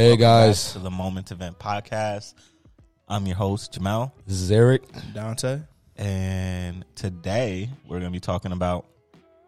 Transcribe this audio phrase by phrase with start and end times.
[0.00, 0.06] up?
[0.08, 0.20] What up?
[0.20, 0.64] Hey, Welcome guys.
[0.64, 2.34] back to the Moment Event Podcast.
[3.08, 4.82] I'm your host Jamel, This is Eric.
[5.12, 5.60] Dante.
[5.96, 8.86] and today we're gonna be talking about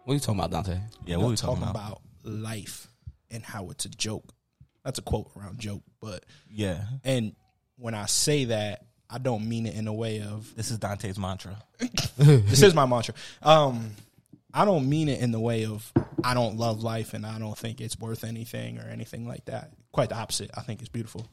[0.05, 0.79] What are you talking about, Dante?
[1.07, 2.03] yeah, We're what we talking talking about?
[2.25, 2.89] about life
[3.31, 4.33] and how it's a joke.
[4.85, 7.35] That's a quote around joke, but Yeah, and
[7.77, 11.19] when I say that, I don't mean it in a way of this is Dante's
[11.19, 11.57] mantra.
[12.19, 13.15] this is my mantra.
[13.43, 13.93] Um,
[14.55, 15.91] I don't mean it in the way of
[16.23, 19.73] I don't love life and I don't think it's worth anything or anything like that.
[19.93, 20.51] Quite the opposite.
[20.55, 21.27] I think it's beautiful.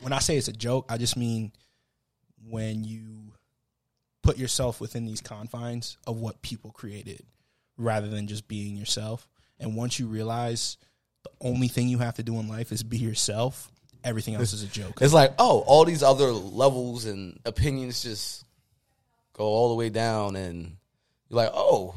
[0.00, 1.52] When I say it's a joke, I just mean
[2.48, 3.32] when you
[4.22, 7.22] put yourself within these confines of what people created
[7.76, 9.28] rather than just being yourself.
[9.58, 10.76] And once you realize
[11.24, 13.70] the only thing you have to do in life is be yourself,
[14.04, 14.98] everything else is a joke.
[15.00, 18.44] It's like, oh, all these other levels and opinions just
[19.32, 20.76] go all the way down, and
[21.30, 21.94] you're like, oh,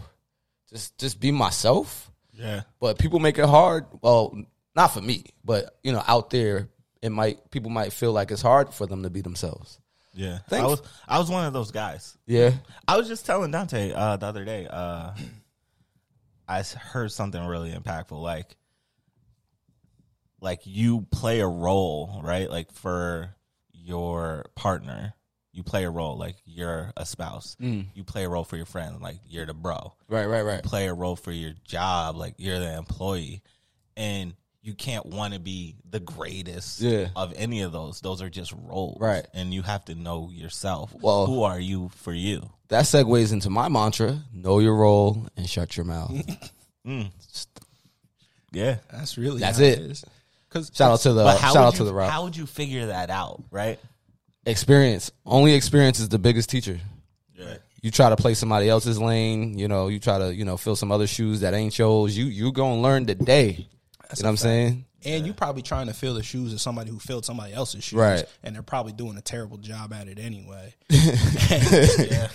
[0.70, 2.09] just just be myself.
[2.36, 3.86] Yeah, But people make it hard.
[4.02, 4.36] Well,
[4.76, 6.70] not for me, but you know, out there,
[7.02, 9.80] it might people might feel like it's hard for them to be themselves.
[10.16, 10.39] yeah.
[10.52, 12.17] I was I was one of those guys.
[12.26, 12.52] Yeah,
[12.88, 14.67] I was just telling Dante uh, the other day.
[14.70, 15.11] Uh,
[16.48, 18.20] I heard something really impactful.
[18.22, 18.56] Like,
[20.42, 22.50] like you play a role, right?
[22.50, 23.36] Like for
[23.72, 25.14] your partner,
[25.53, 26.17] you play a role.
[26.17, 27.55] Like you're a spouse.
[27.61, 27.85] Mm.
[27.93, 28.99] You play a role for your friend.
[29.01, 29.93] Like you're the bro.
[30.09, 30.63] right, right, right.
[30.63, 32.15] Play a role for your job.
[32.17, 33.41] Like you're the employee,
[33.95, 37.09] and you can't want to be the greatest Yeah.
[37.15, 37.99] of any of those.
[38.01, 39.27] Those are just roles, Right.
[39.33, 40.93] And you have to know yourself.
[41.01, 42.49] Well- who are you for you?
[42.69, 46.11] That segues into my mantra: know your role and shut your mouth.
[46.87, 47.11] Mm.
[48.51, 48.77] Yeah.
[48.91, 50.03] That's really That's how it.
[50.49, 52.11] Because Shout out to the shout would out you, to the rock.
[52.11, 53.79] How would you figure that out, right?
[54.45, 55.11] Experience.
[55.25, 56.80] Only experience is the biggest teacher.
[57.36, 57.58] Yeah.
[57.81, 60.76] you try to play somebody else's lane, you know, you try to, you know, fill
[60.76, 62.17] some other shoes that ain't yours.
[62.17, 63.49] You you gonna learn today.
[63.52, 64.86] you know what I'm saying?
[65.05, 67.99] And you probably trying to fill the shoes of somebody who filled somebody else's shoes,
[67.99, 68.26] Right.
[68.42, 70.75] And they're probably doing a terrible job at it anyway.
[70.89, 72.30] Yeah.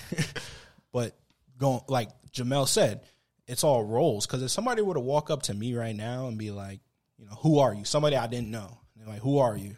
[0.92, 1.16] But
[1.58, 3.02] going like Jamel said,
[3.46, 4.26] it's all roles.
[4.26, 6.80] Because if somebody were to walk up to me right now and be like,
[7.18, 7.84] you know, who are you?
[7.84, 8.78] Somebody I didn't know.
[8.96, 9.76] They're like, who are you?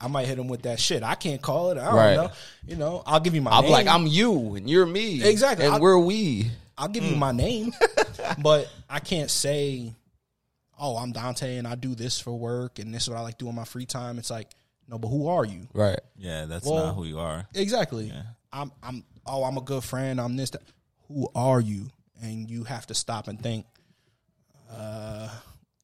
[0.00, 1.02] I might hit him with that shit.
[1.02, 1.78] I can't call it.
[1.78, 2.14] I don't Right.
[2.16, 2.30] know.
[2.66, 3.72] You know, I'll give you my I'm name.
[3.72, 5.22] like, I'm you and you're me.
[5.22, 5.66] Exactly.
[5.66, 6.50] And I- we're we.
[6.78, 7.72] I'll give you my name,
[8.42, 9.92] but I can't say,
[10.78, 13.36] "Oh, I'm Dante and I do this for work and this is what I like
[13.36, 14.48] doing my free time." It's like,
[14.88, 15.68] no, but who are you?
[15.74, 16.00] Right.
[16.16, 17.46] Yeah, that's Well- not who you are.
[17.54, 18.10] Exactly.
[18.52, 18.72] I'm.
[18.82, 19.04] I'm.
[19.26, 20.18] Oh, I'm a good friend.
[20.20, 20.50] I'm this.
[20.50, 20.62] That.
[21.08, 21.90] Who are you?
[22.22, 23.66] And you have to stop and think.
[24.72, 25.28] Uh,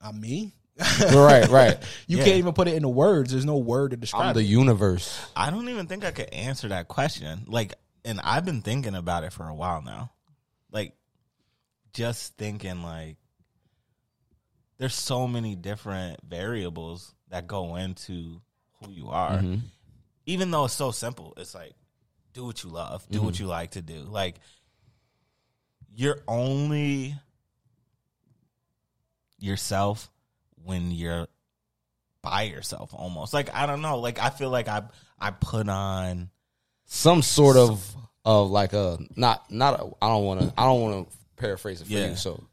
[0.01, 0.53] I'm me.
[0.79, 1.79] Right, right.
[2.07, 2.25] You Yeah.
[2.25, 3.33] can't even put it into words.
[3.33, 4.45] There's no word to I'm describe the it.
[4.45, 5.19] universe.
[5.35, 7.45] I don't even think I could answer that question.
[7.47, 10.13] Like, and I've been thinking about it for a while now.
[10.71, 10.95] Like,
[11.93, 13.17] just thinking, like,
[14.79, 18.41] there's so many different variables that go into
[18.83, 19.39] who you are.
[19.39, 19.57] Mm-hmm.
[20.27, 21.73] Even though it's so simple, it's like,
[22.35, 23.45] do what you love, do what mm-hmm.
[23.45, 24.01] you like to do.
[24.01, 24.37] Like,
[25.95, 27.15] you're only
[29.39, 30.11] yourself
[30.67, 31.29] when you're
[32.23, 33.33] by yourself almost.
[33.33, 33.99] Like, I don't know.
[34.01, 34.83] Like, I feel like I,
[35.19, 36.31] I put on.
[36.89, 37.85] Some sort of
[38.25, 41.81] of like a not not a, I don't want to I don't want to paraphrase
[41.81, 42.11] it for Yeah.
[42.11, 42.17] you.
[42.17, 42.45] So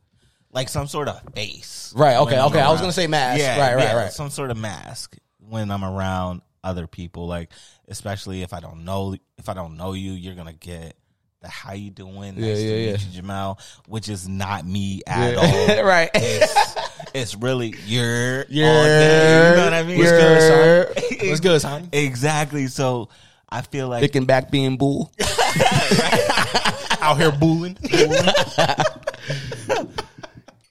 [0.52, 1.94] like some sort of face.
[1.96, 3.40] Right, okay, okay, I was gonna say mask.
[3.40, 4.12] Yeah, Right, right, right.
[4.12, 7.52] Some sort of mask when I'm around other people, like
[7.88, 10.96] especially if I don't know if I don't know you, you're gonna get
[11.42, 12.92] the how you doing, Yeah, nice yeah, to yeah.
[12.92, 15.78] you, Jamal, which is not me at Yeah.
[15.78, 15.84] all.
[15.86, 16.10] right.
[16.14, 16.76] It's,
[17.14, 19.98] it's really all day, you know what I mean?
[19.98, 21.06] What's good, son?
[21.30, 21.90] What's good, son?
[21.92, 22.68] Exactly.
[22.68, 23.10] So
[23.50, 25.12] I feel like Thick and back being bull.
[27.02, 27.78] Out here booling.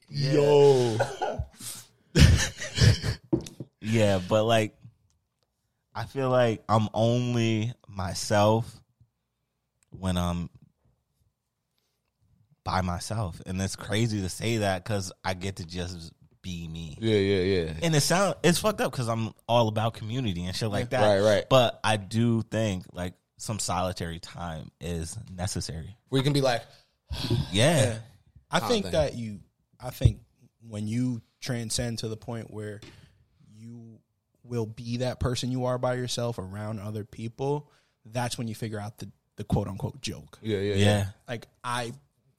[0.08, 0.96] Yo.
[3.80, 4.74] Yeah, but like
[5.94, 8.80] I feel like I'm only myself
[9.90, 10.48] when I'm
[12.64, 13.42] by myself.
[13.44, 16.12] And it's crazy to say that cuz I get to just
[16.42, 16.98] be me.
[17.00, 17.72] Yeah, yeah, yeah.
[17.82, 21.06] And it sound it's fucked up cuz I'm all about community and shit like that.
[21.06, 21.44] Right, right.
[21.48, 25.96] But I do think like some solitary time is necessary.
[26.08, 26.62] Where you can be like,
[27.52, 27.98] Yeah.
[28.50, 28.92] I think thing.
[28.92, 29.40] that you,
[29.80, 30.20] I think
[30.68, 32.80] when you transcend to the point where
[33.56, 33.98] you
[34.44, 37.70] will be that person you are by yourself around other people,
[38.04, 40.38] that's when you figure out the, the quote unquote joke.
[40.42, 41.06] yeah, yeah, Yeah.
[41.26, 41.92] Like I,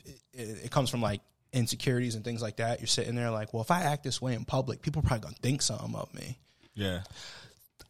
[0.06, 1.22] it, it comes from like
[1.54, 2.80] insecurities and things like that.
[2.80, 5.24] You're sitting there like, well, if I act this way in public, people are probably
[5.24, 6.38] gonna think something of me.
[6.74, 7.02] Yeah.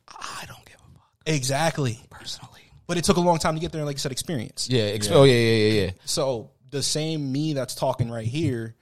[0.07, 1.99] I don't give a fuck Exactly.
[2.09, 2.49] personally.
[2.85, 4.67] But it took a long time to get there, and like you said, experience.
[4.69, 5.91] Yeah, exp- oh yeah, yeah, yeah, yeah.
[6.05, 8.75] So the same me that's talking right here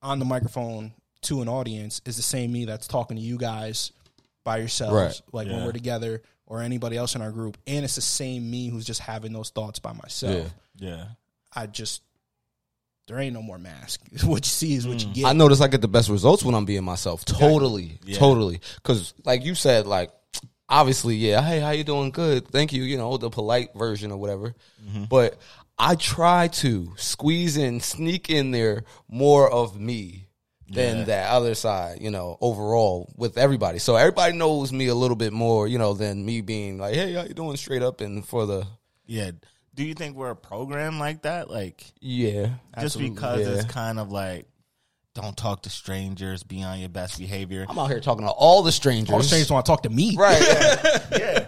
[0.00, 3.92] on the microphone to an audience is the same me that's talking to you guys
[4.44, 5.20] by yourselves, Right.
[5.32, 8.68] like when we're together, or anybody else in our group, and it's the same me
[8.70, 10.50] who's just having those thoughts by myself.
[10.78, 10.88] Yeah.
[10.96, 11.04] Yeah.
[11.54, 12.00] I just
[13.08, 14.00] there ain't no more mask.
[14.24, 15.24] what you see is what you get.
[15.26, 17.24] I notice I get the best results when I'm being myself.
[17.24, 18.18] Totally, Yeah.
[18.18, 18.60] totally.
[18.76, 20.10] Because like you said, like
[20.68, 21.40] obviously, yeah.
[21.42, 22.10] Hey, how you doing?
[22.10, 22.82] Good, thank you.
[22.84, 24.54] You know the polite version or whatever.
[24.86, 25.04] Mm-hmm.
[25.04, 25.38] But
[25.78, 30.26] I try to squeeze in, sneak in there more of me
[30.70, 31.04] than Yeah.
[31.04, 31.98] that other side.
[32.02, 33.78] You know, overall with everybody.
[33.78, 35.66] So everybody knows me a little bit more.
[35.66, 37.56] You know, than me being like, hey, how you doing?
[37.56, 38.66] Straight up and for the
[39.06, 39.30] Yeah.
[39.78, 41.48] Do you think we're a program like that?
[41.48, 42.46] Like yeah.
[42.74, 43.14] just Absolutely.
[43.14, 43.54] because Yeah.
[43.54, 44.46] it's kind of like
[45.14, 47.64] don't talk to strangers, be on your best behavior.
[47.68, 49.12] I'm out here talking to all the strangers.
[49.14, 50.16] All strangers want to talk to me.
[50.16, 50.40] right?
[50.42, 51.06] yeah.
[51.18, 51.46] yeah.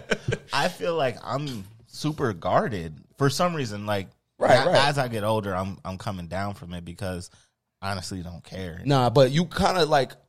[0.53, 3.85] I feel like I'm super guarded for some reason.
[3.85, 4.07] Like
[4.39, 4.87] Right, a- right.
[4.87, 7.29] as I get older, I'm I'm coming down from it because
[7.81, 8.81] honestly don't care.
[8.85, 10.19] Nah, but you kind of like con-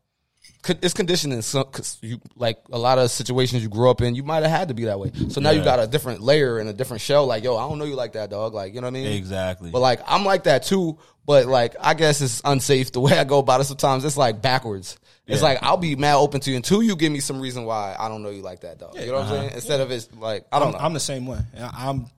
[0.69, 1.43] it's conditioning.
[1.43, 4.15] Some cause you like a lot of situations you grew up in.
[4.15, 5.11] You might have had to be that way.
[5.29, 7.27] So now you got a different layer and a different shell.
[7.27, 8.55] Like yo, I don't know you like that, dog.
[8.55, 9.07] Like you know what I mean?
[9.13, 9.71] Exactly.
[9.71, 10.99] But like I'm like that too.
[11.27, 13.65] But like I guess it's unsafe the way I go about it.
[13.65, 14.99] Sometimes it's like backwards.
[15.27, 17.97] It's like I'll be mad open to you until you give me some reason why
[17.99, 18.97] I don't know you like that, dog.
[18.99, 19.47] You know what I'm saying?
[19.47, 19.55] Uh-huh.
[19.55, 20.79] Instead of it's like I don't I'm, know.
[20.79, 21.39] I'm the same way.
[21.59, 22.07] I- I'm.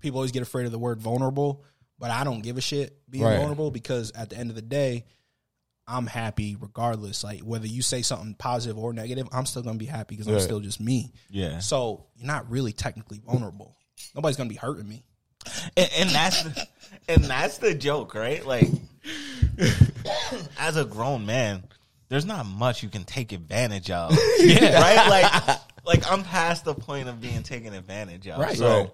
[0.00, 1.64] People always get afraid of the word vulnerable,
[1.98, 3.38] but I don't give a shit being Right.
[3.38, 5.04] vulnerable because at the end of the day,
[5.86, 7.22] I'm happy regardless.
[7.24, 10.34] Like whether you say something positive or negative, I'm still gonna be happy because I'm
[10.34, 10.42] Right.
[10.42, 11.12] still just me.
[11.30, 11.58] yeah.
[11.58, 13.76] So you're not really technically vulnerable.
[14.14, 15.04] Nobody's gonna be hurting me.
[15.76, 16.66] and, and that's the,
[17.08, 18.44] and that's the joke, right?
[18.46, 18.68] Like,
[20.58, 21.64] as a grown man,
[22.08, 24.80] there's not much you can take advantage of, yeah.
[24.80, 25.08] right?
[25.08, 28.38] Like, like I'm past the point of being taken advantage of.
[28.38, 28.56] Right.
[28.56, 28.90] So, Right.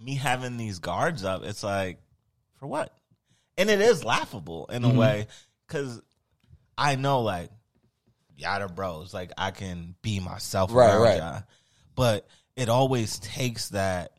[0.00, 1.98] me having these guards up, it's like,
[2.58, 2.92] for what?
[3.56, 4.98] And it is laughable in a mm-hmm.
[4.98, 5.26] way
[5.66, 6.00] because
[6.76, 7.50] I know, like,
[8.36, 9.14] y'all are bros.
[9.14, 11.18] Like, I can be myself Right, right.
[11.18, 11.42] y'all.
[11.94, 12.26] But
[12.56, 14.12] it always takes that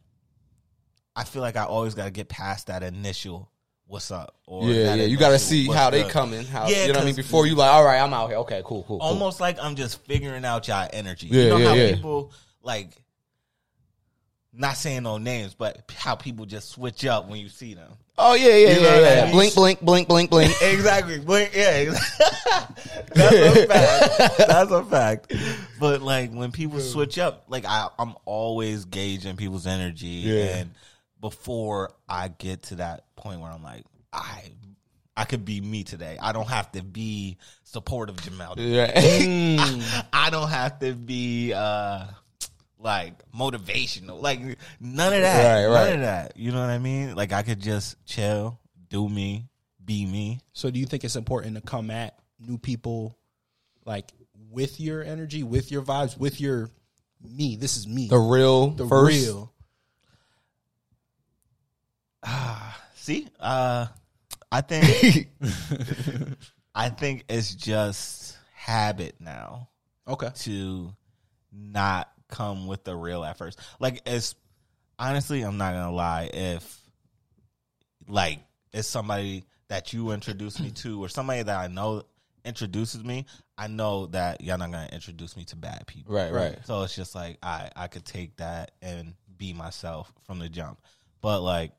[1.16, 3.50] I feel like I always got to get past that initial
[3.88, 5.06] "What's up?" or yeah, yeah.
[5.06, 6.46] You got to see how they good?" coming.
[6.46, 8.38] How Yeah, you know what I mean Before you like, all right, I'm out here.
[8.40, 9.08] Okay, cool, cool, cool.
[9.08, 11.28] Almost like I'm just figuring out y'all energy.
[11.28, 11.96] Yeah, you know yeah, how yeah.
[11.96, 12.90] people like,
[14.52, 17.94] not saying no names, but how people just switch up when you see them.
[18.18, 19.32] Oh yeah, yeah, You yeah, yeah.
[19.32, 20.54] Blink, blink, blink, blink, blink.
[20.62, 21.20] exactly.
[21.20, 21.52] Blink.
[21.54, 22.76] Yeah, exactly.
[23.16, 24.38] that's a fact.
[24.38, 25.34] That's a fact.
[25.80, 30.58] But like when people switch up, like I, I'm always gauging people's energy, Yeah.
[30.58, 30.72] and
[31.20, 33.84] before I get to that point where I'm like,
[34.14, 34.44] I,
[35.18, 36.18] I could be me today.
[36.22, 38.54] I don't have to be supportive, Jamal.
[38.58, 38.92] Yeah.
[38.94, 40.06] Mm.
[40.14, 42.06] I don't have to be uh
[42.86, 44.22] like motivational.
[44.22, 44.40] Like
[44.80, 45.66] none of that.
[45.66, 45.86] Right, right.
[45.90, 46.38] None of that.
[46.38, 47.16] You know what I mean?
[47.16, 48.60] Like I could just chill,
[48.90, 49.50] do me,
[49.84, 50.40] be me.
[50.54, 53.18] So do you think it's important to come at new people
[53.86, 54.12] like
[54.52, 56.70] with your energy, with your vibes, with your
[57.22, 57.56] me?
[57.56, 58.08] This is me.
[58.08, 59.18] the real the first.
[59.26, 59.52] real.
[62.96, 63.28] See?
[63.40, 63.88] Uh
[64.52, 65.28] I think
[66.76, 69.70] I think it's just habit now
[70.08, 70.30] Okay.
[70.42, 70.94] to
[71.52, 73.60] not come with the real at first.
[73.80, 74.36] Like it's
[75.00, 76.82] honestly, I'm not gonna lie, if
[78.08, 78.40] like
[78.74, 82.04] it's somebody that you introduce me to or somebody that I know
[82.44, 83.26] introduces me,
[83.58, 86.14] I know that y'all not gonna introduce me to bad people.
[86.14, 86.58] Right, right.
[86.66, 90.80] So it's just like I I could take that and be myself from the jump.
[91.22, 91.72] But like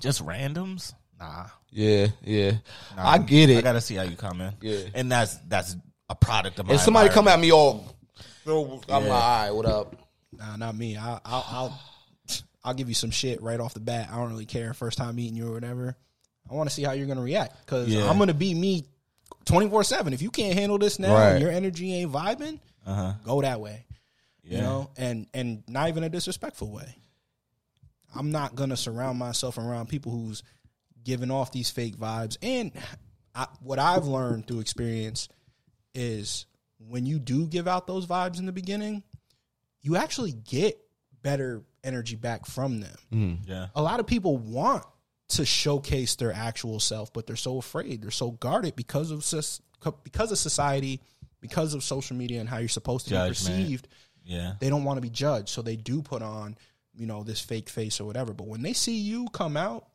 [0.00, 1.46] just randoms, nah.
[1.70, 2.52] Yeah, yeah.
[2.96, 3.08] nah.
[3.08, 3.58] I get it.
[3.58, 4.52] I gotta see how you come in.
[4.60, 4.80] Yeah.
[4.94, 5.76] And that's that's
[6.08, 7.86] a product of my If somebody come at me all,
[8.46, 8.54] I'm
[8.88, 8.96] Yeah.
[8.96, 9.96] like, all right, what up?
[10.36, 10.96] Nah, not me.
[10.96, 11.80] I, I'll, I'll,
[12.64, 14.08] I'll give you some shit right off the bat.
[14.12, 14.72] I don't really care.
[14.74, 15.96] First time meeting you or whatever.
[16.50, 18.08] I want to see how you're gonna react because Yeah.
[18.10, 18.84] I'm gonna be me,
[19.44, 20.12] twenty four seven.
[20.12, 21.30] If you can't handle this now, Right.
[21.30, 23.14] and your energy ain't vibing, Uh-huh.
[23.24, 23.86] go that way.
[24.44, 24.56] Yeah.
[24.56, 26.96] You know, and and not even a disrespectful way.
[28.14, 30.42] I'm not gonna surround myself around people who's
[31.04, 32.36] giving off these fake vibes.
[32.42, 32.72] And
[33.34, 35.28] I, what I've learned through experience
[35.94, 36.46] is
[36.88, 39.02] when you do give out those vibes in the beginning,
[39.80, 40.78] you actually get
[41.22, 42.96] better energy back from them.
[43.12, 43.38] Mm.
[43.46, 43.66] Yeah.
[43.74, 44.84] A lot of people want
[45.28, 48.02] to showcase their actual self, but they're so afraid.
[48.02, 49.18] They're so guarded because of
[50.04, 51.00] because of society,
[51.40, 53.56] because of social media and how you're supposed to Judgment.
[53.56, 53.88] be perceived
[54.24, 54.54] Yeah.
[54.60, 56.56] they don't want to be judged, so they do put on,
[56.94, 58.32] you know, this fake face or whatever.
[58.32, 59.88] But when they see you come out,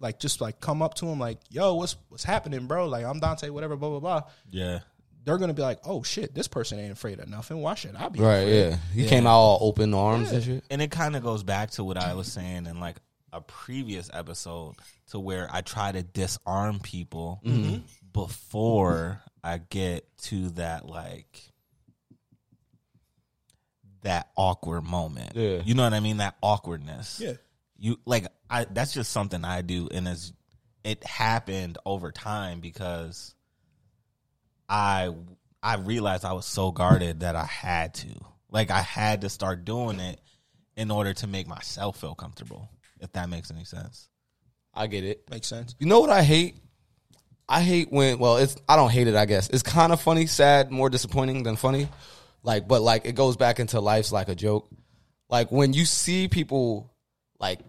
[0.00, 3.20] like just like come up to them, like, "Yo, what's what's happening, bro?" Like, I'm
[3.20, 4.22] Dante, whatever, blah blah blah.
[4.50, 4.80] Yeah.
[5.24, 7.60] They're gonna be like, "Oh shit, this person ain't afraid of nothing.
[7.60, 8.70] Why should I be?" Right, afraid?
[8.70, 8.76] yeah.
[8.94, 10.64] He came out all open arms and shit.
[10.70, 12.96] And it kind of goes back to what I was saying and like
[13.32, 14.74] a previous episode
[15.10, 17.82] to where I try to disarm people Mm-hmm.
[18.12, 21.40] before I get to that like
[24.02, 25.36] that awkward moment.
[25.36, 25.62] Yeah.
[25.64, 26.16] You know what I mean?
[26.18, 27.20] That awkwardness.
[27.20, 27.34] Yeah.
[27.78, 30.32] You like I that's just something I do and it's
[30.84, 33.34] it happened over time because
[34.72, 35.10] I
[35.62, 38.08] I realized I was so guarded that I had to.
[38.50, 40.18] Like I had to start doing it
[40.76, 42.70] in order to make myself feel comfortable.
[42.98, 44.08] If that makes any sense.
[44.74, 45.28] I get it.
[45.30, 45.74] Makes sense.
[45.78, 46.56] You know what I hate?
[47.48, 49.14] I hate when well, it's I don't hate it.
[49.14, 51.88] I guess it's kind of funny, sad, more disappointing than funny.
[52.42, 54.70] Like, but like it goes back into life's like a joke.
[55.28, 56.94] Like when you see people
[57.38, 57.60] like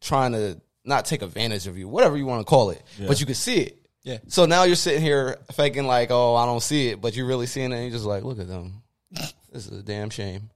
[0.00, 3.26] trying to not take advantage of you, whatever you want to call it, but you
[3.26, 3.85] can see it.
[4.06, 4.18] Yeah.
[4.28, 7.46] So now you're sitting here faking like, oh, I don't see it, but you're really
[7.46, 8.82] seeing it, and you're just like, look at them.
[9.10, 10.48] this is a damn shame.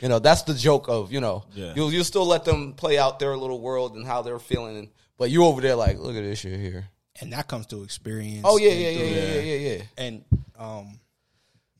[0.00, 1.72] You know, that's the joke of you know, Yeah.
[1.76, 5.30] you'll you'll still let them play out their little world and how they're feeling, but
[5.30, 6.88] you over there like, look at this shit here.
[7.20, 8.42] And that comes through experience.
[8.44, 9.82] Oh yeah, and yeah, yeah, through- yeah, yeah, yeah, yeah.
[9.98, 10.24] And
[10.58, 11.00] um,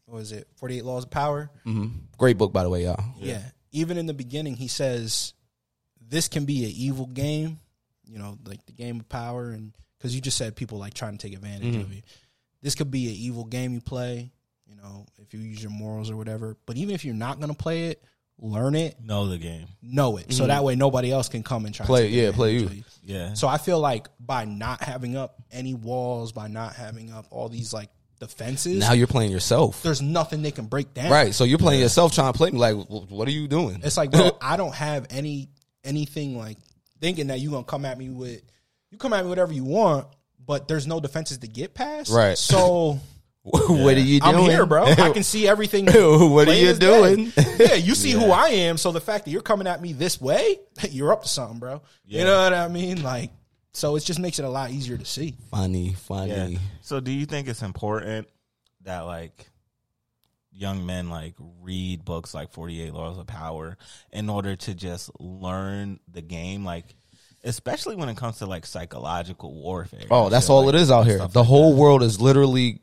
[0.04, 0.46] what was it?
[0.56, 1.50] Forty Eight Laws of Power.
[2.18, 3.02] Great book, by the way, y'all.
[3.18, 3.42] Yeah.
[3.72, 5.32] Even in the beginning, he says
[6.06, 7.58] this can be an evil game.
[8.06, 11.16] You know, like the game of power, and because you just said people like trying
[11.16, 11.92] to take advantage of mm-hmm.
[11.94, 12.02] you.
[12.62, 14.32] This could be an evil game you play.
[14.66, 16.56] You know, if you use your morals or whatever.
[16.66, 18.02] But even if you're not going to play it,
[18.38, 19.66] learn it, Know the game.
[19.82, 20.48] know it, so mm-hmm.
[20.48, 23.14] that way nobody else can come and try Play- to take yeah, play advantage you.
[23.14, 23.34] Yeah.
[23.34, 27.48] So I feel like by not having up any walls, by not having up all
[27.48, 27.88] these like
[28.18, 31.10] defenses, Now you're playing yourself, there's nothing they can break down.
[31.10, 31.34] right?
[31.34, 32.58] So you're playing yourself, trying to play me.
[32.58, 33.80] Like, what are you doing?
[33.84, 35.48] It's like, bro, I don't have any
[35.84, 36.58] anything like
[37.00, 38.42] thinking that you're gonna come at me with.
[38.96, 40.06] You come at me whatever you want,
[40.46, 42.10] but there's no defenses to get past.
[42.10, 42.38] Right.
[42.38, 42.98] So
[43.42, 44.36] what are you doing?
[44.36, 44.84] I'm here, bro.
[44.84, 45.84] I can see everything.
[45.92, 47.30] What are you doing?
[47.58, 48.78] yeah, you see who I am.
[48.78, 50.60] So the fact that you're coming at me this way,
[50.90, 51.82] you're up to something, bro.
[52.06, 53.02] You know what I mean?
[53.02, 53.32] Like,
[53.74, 55.34] so it just makes it a lot easier to see.
[55.50, 56.52] funny, funny.
[56.54, 56.58] Yeah.
[56.80, 58.28] So do you think it's important
[58.84, 59.46] that like
[60.52, 63.76] young men like read books like 48 Laws of Power
[64.10, 66.96] in order to just learn the game like
[67.46, 70.04] especially when it comes to like psychological warfare.
[70.10, 71.18] Oh, that's shit, all like, it is out here.
[71.18, 71.80] The like whole that.
[71.80, 72.80] world is literally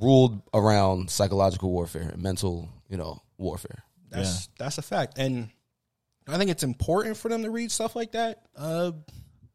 [0.00, 3.84] ruled around psychological warfare and mental, you know, warfare.
[4.10, 5.50] That's that's a fact, and
[6.26, 8.42] I think it's important for them to read stuff like that.
[8.56, 8.92] Uh,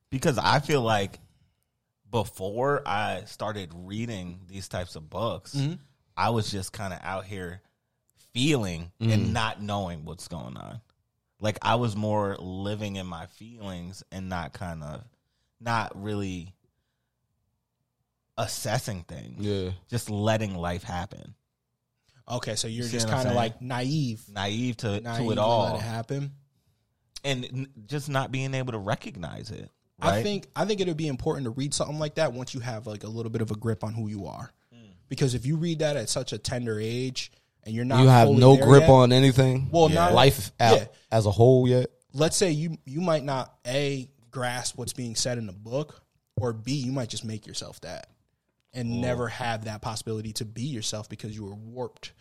[0.09, 1.19] because I feel like
[2.11, 5.73] before I started reading these types of books, Mm-hmm.
[6.15, 7.61] I was just kind of out here
[8.33, 9.13] feeling Mm.
[9.13, 10.79] and not knowing what's going on.
[11.43, 15.03] Like I was more living in my feelings and not kind of
[15.59, 16.55] not really
[18.37, 19.45] assessing things.
[19.45, 19.71] Yeah.
[19.89, 21.35] Just letting life happen.
[22.31, 25.41] okay, so you're See just kind of like naive, Naive to naive to it to
[25.41, 25.65] all.
[25.65, 26.31] let it happen.
[27.25, 29.69] and just not being able to recognize it.
[29.99, 32.61] I think I think it would be important to read something like that once you
[32.61, 34.91] have like a little bit of a grip on who you are, mm.
[35.09, 37.33] because if you read that at such a tender age
[37.65, 39.69] and you're not, You have no grip yet, on anything.
[39.71, 39.95] Well, Yeah.
[39.95, 40.85] not life out Yeah.
[41.11, 41.87] as a whole yet.
[42.13, 46.01] let's say you you might not a grasp what's being said in the book,
[46.35, 48.07] or b you might just make yourself that
[48.73, 48.99] and mm.
[49.01, 52.11] never have that possibility to be yourself because you were warped.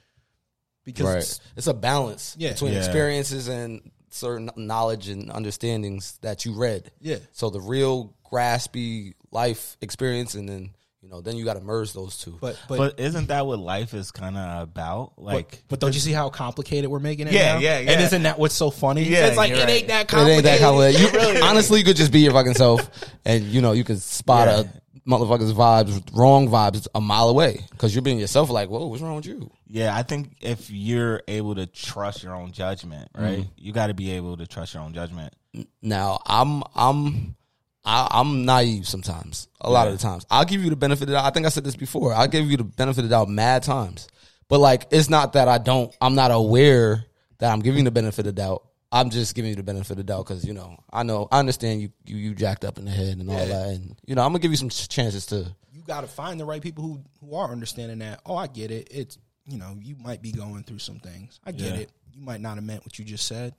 [0.84, 1.40] Because Right.
[1.56, 2.52] It's a balance Yeah.
[2.52, 2.78] between Yeah.
[2.78, 6.90] experiences and certain knowledge and understandings that you read.
[7.00, 7.18] Yeah.
[7.32, 10.70] So the real graspy life experience and then,
[11.02, 12.38] you know, then you got to merge those two.
[12.40, 15.14] but but But isn't that what life is kind of about?
[15.16, 17.32] Like, But don't you see how complicated we're making it?
[17.32, 17.58] Yeah, now?
[17.58, 19.02] yeah, And isn't that what's so funny?
[19.02, 19.68] Yeah, it's like it right.
[19.68, 20.44] ain't that complicated.
[20.46, 21.00] it complicated.
[21.00, 21.40] ain't that complicated.
[21.42, 22.88] You, honestly, you could just be your fucking self
[23.24, 24.60] and, you know, you can spot Yeah.
[24.60, 29.02] a motherfucker's vibes, wrong vibes a mile away because you're being yourself like, whoa, what's
[29.02, 29.50] wrong with you?
[29.66, 33.40] yeah, I think if you're able to trust your own judgment, right?
[33.40, 33.48] Mm-hmm.
[33.56, 35.34] You got to be able to trust your own judgment.
[35.82, 37.34] Now I'm I'm
[37.84, 39.48] I, I'm naive sometimes.
[39.60, 41.24] A lot of the times, I'll give you the benefit of the doubt.
[41.24, 42.12] I think I said this before.
[42.14, 44.08] I'll give you the benefit of the doubt mad times,
[44.48, 45.94] but like it's not that I don't.
[46.00, 47.04] I'm not aware
[47.38, 48.64] that I'm giving you the benefit of doubt.
[48.92, 51.38] I'm just giving you the benefit of the doubt because you know I know I
[51.38, 54.22] understand you you, you jacked up in the head and all that, and you know
[54.22, 55.46] I'm gonna give you some ch- chances to.
[55.72, 58.20] you got to find the right people who who are understanding that.
[58.26, 58.88] Oh, I get it.
[58.90, 61.40] It's you know you might be going through some things.
[61.44, 61.80] I get Yeah.
[61.80, 61.90] it.
[62.12, 63.54] You might not have meant what you just said.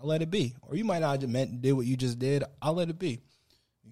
[0.00, 0.54] I'll let it be.
[0.62, 2.44] Or you might not have meant did what you just did.
[2.62, 3.20] I'll let it be.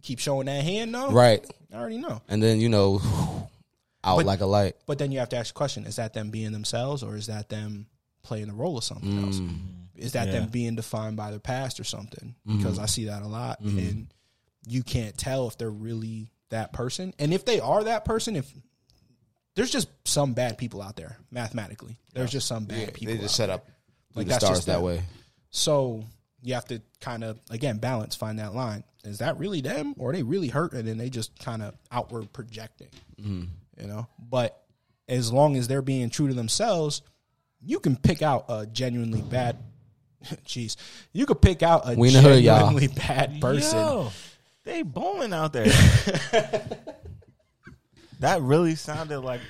[0.04, 1.11] You keep showing that hand though.
[1.11, 2.20] Right, I already know.
[2.28, 3.00] and then you know,
[4.04, 4.76] out But- like a light.
[4.87, 7.28] But then you have to ask the question: Is that them being themselves, or is
[7.28, 7.87] that them
[8.23, 9.38] playing the role of something else?
[9.38, 9.58] Mm.
[9.96, 12.34] Is that them being defined by their past or something?
[12.46, 12.58] Mm-hmm.
[12.58, 13.78] Because I see that a lot, mm-hmm.
[13.78, 14.06] and
[14.66, 17.14] you can't tell if they're really that person.
[17.18, 18.52] And if they are that person, if
[19.54, 23.14] there's just some bad people out there, mathematically, there's just some bad people.
[23.14, 23.70] They just out set up
[24.14, 25.02] Like, like the that's stars just that way.
[25.50, 26.04] so
[26.44, 28.84] you have to kind of again balance, find that line.
[29.02, 31.74] Is that really them, or are they really hurting and then they just kind of
[31.90, 32.90] outward projecting?
[33.20, 33.44] Mm-hmm.
[33.80, 34.62] You know, but
[35.08, 37.02] as long as they're being true to themselves,
[37.60, 39.56] you can pick out a genuinely bad.
[40.46, 40.76] Jeez,
[41.12, 42.60] you could pick out a We in the hood, y'all.
[42.60, 43.78] genuinely bad person.
[43.78, 44.12] Yo,
[44.64, 45.64] they booming out there.
[48.20, 49.40] that really sounded like.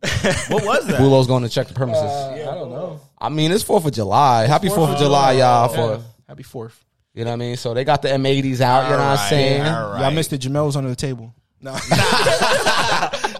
[0.48, 1.00] what was that?
[1.00, 2.04] Bulo's going to check the uh, premises.
[2.04, 3.00] I don't know.
[3.18, 4.46] I mean, it's Fourth of July.
[4.46, 5.68] Happy Fourth of July, y'all.
[5.68, 6.84] For Happy Fourth.
[7.14, 7.56] you know what I mean.
[7.56, 8.84] So they got the M80s out.
[8.84, 9.62] You know what I'm saying?
[9.62, 10.02] alright.
[10.02, 10.40] Y'all missed it.
[10.40, 11.34] Jamel's under the table.
[11.60, 11.72] No,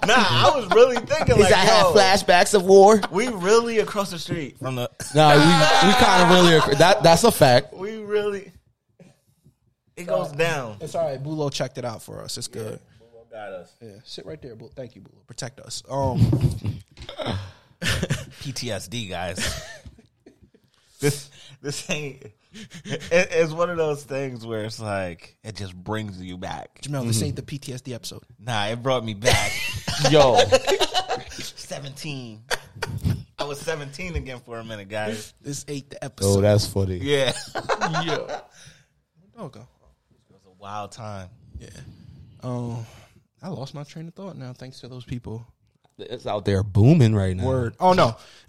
[0.08, 3.00] Nah, I was really thinking He's like, I have yo, flashbacks of war.
[3.12, 4.90] we really across the street from the.
[5.14, 7.74] No, we we kind of really that that's a fact.
[7.74, 8.50] We really.
[9.96, 10.78] It goes down.
[10.80, 11.22] it's all right.
[11.22, 12.38] Bulo checked it out for us.
[12.38, 12.80] It's good.
[13.30, 13.74] Got us.
[13.80, 14.56] Yeah, sit right there.
[14.56, 14.72] Bulo.
[14.72, 15.26] Thank you, Bulo.
[15.26, 15.82] Protect us.
[15.88, 16.18] Um,
[17.80, 19.64] PTSD, guys.
[21.00, 21.30] this
[21.60, 22.22] this ain't.
[22.84, 26.80] It, it's one of those things where it's like it just brings you back.
[26.82, 28.22] Jamel, this ain't the PTSD episode.
[28.40, 29.52] Nah, it brought me back.
[30.10, 30.38] Yo,
[31.38, 32.42] seventeen.
[33.38, 35.34] I was seventeen again for a minute, guys.
[35.42, 36.26] This ain't the episode.
[36.26, 36.40] oh, episode.
[36.40, 36.96] that's funny.
[36.96, 37.32] Yeah,
[38.02, 38.40] yeah.
[39.38, 39.60] Okay.
[39.60, 41.28] it was a wild time.
[41.60, 41.68] Yeah.
[42.42, 42.86] Um,
[43.42, 45.46] I lost my train of thought now, thanks to those people.
[45.98, 47.46] It's out there booming right now.
[47.46, 47.74] Word.
[47.80, 48.16] Oh no.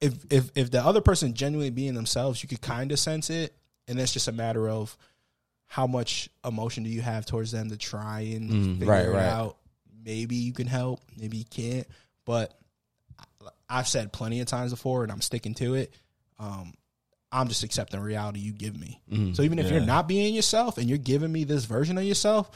[0.00, 3.54] if if if the other person genuinely being themselves, you could kind of sense it,
[3.88, 4.96] and it's just a matter of
[5.66, 9.10] how much emotion do you have towards them to try and Mm, figure right, it
[9.10, 9.24] right.
[9.24, 9.56] out.
[10.04, 11.86] Maybe you can help, maybe you can't.
[12.24, 12.56] But
[13.68, 15.92] I've said plenty of times before, and I'm sticking to it.
[16.38, 16.74] Um,
[17.32, 19.00] I'm just accepting reality you give me.
[19.10, 19.32] Mm-hmm.
[19.34, 22.50] So even if you're not being yourself and you're giving me this version of yourself,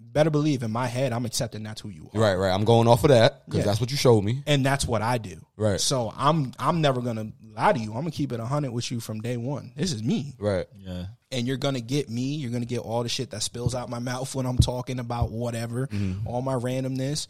[0.00, 2.20] better believe in my head I'm accepting that's who you are.
[2.20, 2.50] Right, right.
[2.52, 3.66] I'm going off of that because Yeah.
[3.66, 4.42] that's what you showed me.
[4.46, 5.40] And that's what I do.
[5.56, 5.80] Right.
[5.80, 7.90] So I'm I'm never gonna lie to you.
[7.90, 9.72] I'm gonna keep it hundred with you from day one.
[9.76, 10.34] This is me.
[10.38, 10.66] Right.
[10.78, 12.34] Yeah, And you're gonna get me.
[12.36, 15.30] You're gonna get all the shit that spills out my mouth when I'm talking about
[15.30, 16.26] whatever, mm-hmm.
[16.26, 17.28] all my randomness.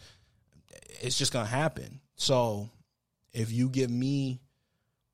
[1.02, 2.00] It's just gonna happen.
[2.16, 2.70] So
[3.32, 4.40] if you give me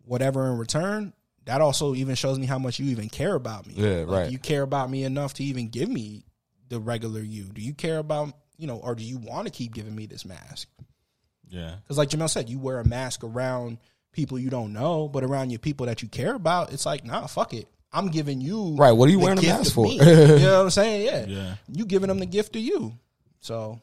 [0.04, 1.12] whatever in return,
[1.46, 3.74] that also even shows me how much you even care about me.
[3.76, 4.30] Yeah, Like, right.
[4.30, 6.24] You care about me enough to even give me
[6.68, 7.44] the regular you.
[7.44, 10.24] Do you care about you know, or do you want to keep giving me this
[10.24, 10.68] mask?
[11.48, 11.74] yeah.
[11.82, 13.78] Because, like Jamel said, you wear a mask around
[14.12, 17.26] people you don't know, but around your people that you care about, it's like, nah,
[17.26, 17.68] fuck it.
[17.92, 19.84] I'm giving you Right, what are you wearing a mask for?
[19.84, 19.94] me.
[19.98, 21.04] you know what I'm saying?
[21.06, 21.26] Yeah.
[21.26, 21.54] Yeah.
[21.68, 22.94] You giving them the gift of you.
[23.40, 23.78] So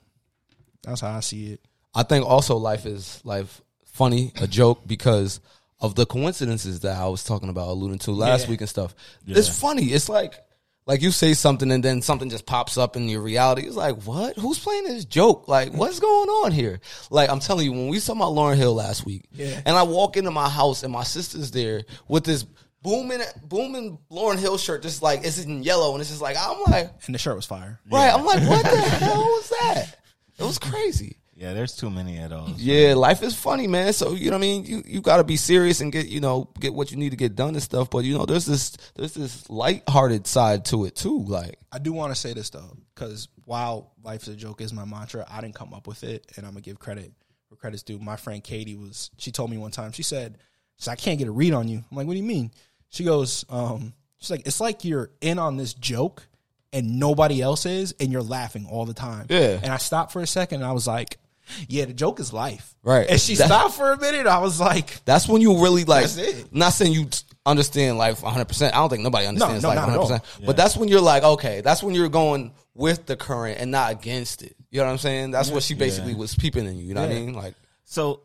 [0.82, 1.62] that's how I see it.
[1.96, 5.40] I think also life is life funny, a joke because
[5.80, 8.50] of the coincidences that I was talking about, alluding to last Yeah.
[8.52, 8.96] week and stuff.
[9.28, 9.86] It's funny.
[9.86, 10.36] It's like
[10.86, 13.64] like you say something and then something just pops up in your reality.
[13.66, 14.38] It's like, what?
[14.38, 15.48] Who's playing this joke?
[15.48, 16.80] Like, what's going on here?
[17.10, 19.62] Like, I'm telling you, when we saw about Lauryn Hill last week, Yeah.
[19.66, 22.44] and I walk into my house and my sister's there with this
[22.82, 26.62] booming booming Lauryn Hill shirt, just like it's in yellow, and it's just like I'm
[26.70, 27.80] like, And the shirt was fire.
[27.90, 28.14] right?
[28.14, 29.86] I'm like, what the hell was that?
[30.38, 31.18] It was crazy.
[31.36, 32.62] Yeah, there's too many of those.
[32.62, 33.94] Yeah, life is funny, man.
[33.94, 34.66] So you know what I mean.
[34.66, 37.16] You you got to be serious and get you know get what you need to
[37.16, 37.90] get done and stuff.
[37.90, 41.24] But you know, there's this there's this lighthearted side to it too.
[41.24, 44.86] Like I do want to say this though, because while life's a joke is my
[44.86, 47.12] mantra, I didn't come up with it, and I'm gonna give credit
[47.50, 48.00] where credit's due.
[48.00, 49.10] My friend Katie was.
[49.18, 49.92] She told me one time.
[49.92, 50.38] She said,
[50.78, 52.52] "So I can't get a read on you." I'm like, "What do you mean?"
[52.90, 56.28] She goes, um, "She's like, it's like you're in on this joke,
[56.72, 59.60] and nobody else is, and you're laughing all the time." Yeah.
[59.64, 61.18] And I stopped for a second, and I was like,
[61.68, 63.08] "Yeah, the joke is life." Right.
[63.10, 64.28] And she That- stopped for a minute.
[64.28, 66.04] I was like, that's when you really like.
[66.06, 66.54] That's it.
[66.54, 67.10] Not saying you
[67.46, 68.46] understand life 100.
[68.46, 69.98] percent I don't think nobody understands no, life 100.
[70.00, 70.08] all.
[70.08, 73.70] percent But that's when you're like, okay, that's when you're going with the current and
[73.72, 74.56] not against it.
[74.72, 75.32] You know what I'm saying?
[75.32, 76.86] That's what she basically was peeping in you.
[76.86, 77.34] You know what I mean?
[77.34, 77.54] Like
[77.86, 78.22] So,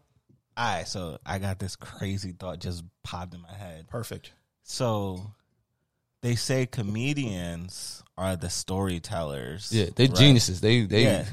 [0.56, 0.88] all right.
[0.88, 3.86] So I got this crazy thought just popped in my head.
[3.88, 5.32] "Perfect." So
[6.22, 9.70] they say comedians are the storytellers.
[9.72, 10.16] yeah, they right?
[10.16, 10.60] geniuses.
[10.60, 11.24] They they Yeah.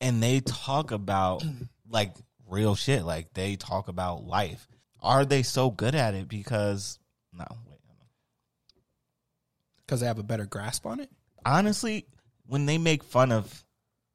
[0.00, 1.44] And they talk about
[1.90, 2.12] like
[2.48, 3.04] real shit.
[3.04, 4.66] Like they talk about life.
[5.00, 6.28] Are they so good at it?
[6.28, 6.98] Because
[7.32, 7.78] no, wait.
[9.86, 11.10] Because they have a better grasp on it.
[11.44, 12.06] Honestly,
[12.46, 13.64] when they make fun of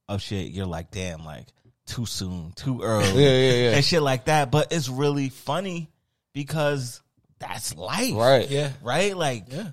[0.07, 1.47] of shit, you're like, damn, like
[1.85, 3.75] too soon, too early, Yeah, yeah, yeah.
[3.75, 4.51] and shit like that.
[4.51, 5.89] But it's really funny
[6.33, 7.01] because
[7.39, 8.49] that's life, right.
[8.49, 8.71] Yeah.
[8.83, 9.15] Right?
[9.15, 9.69] Like, Yeah.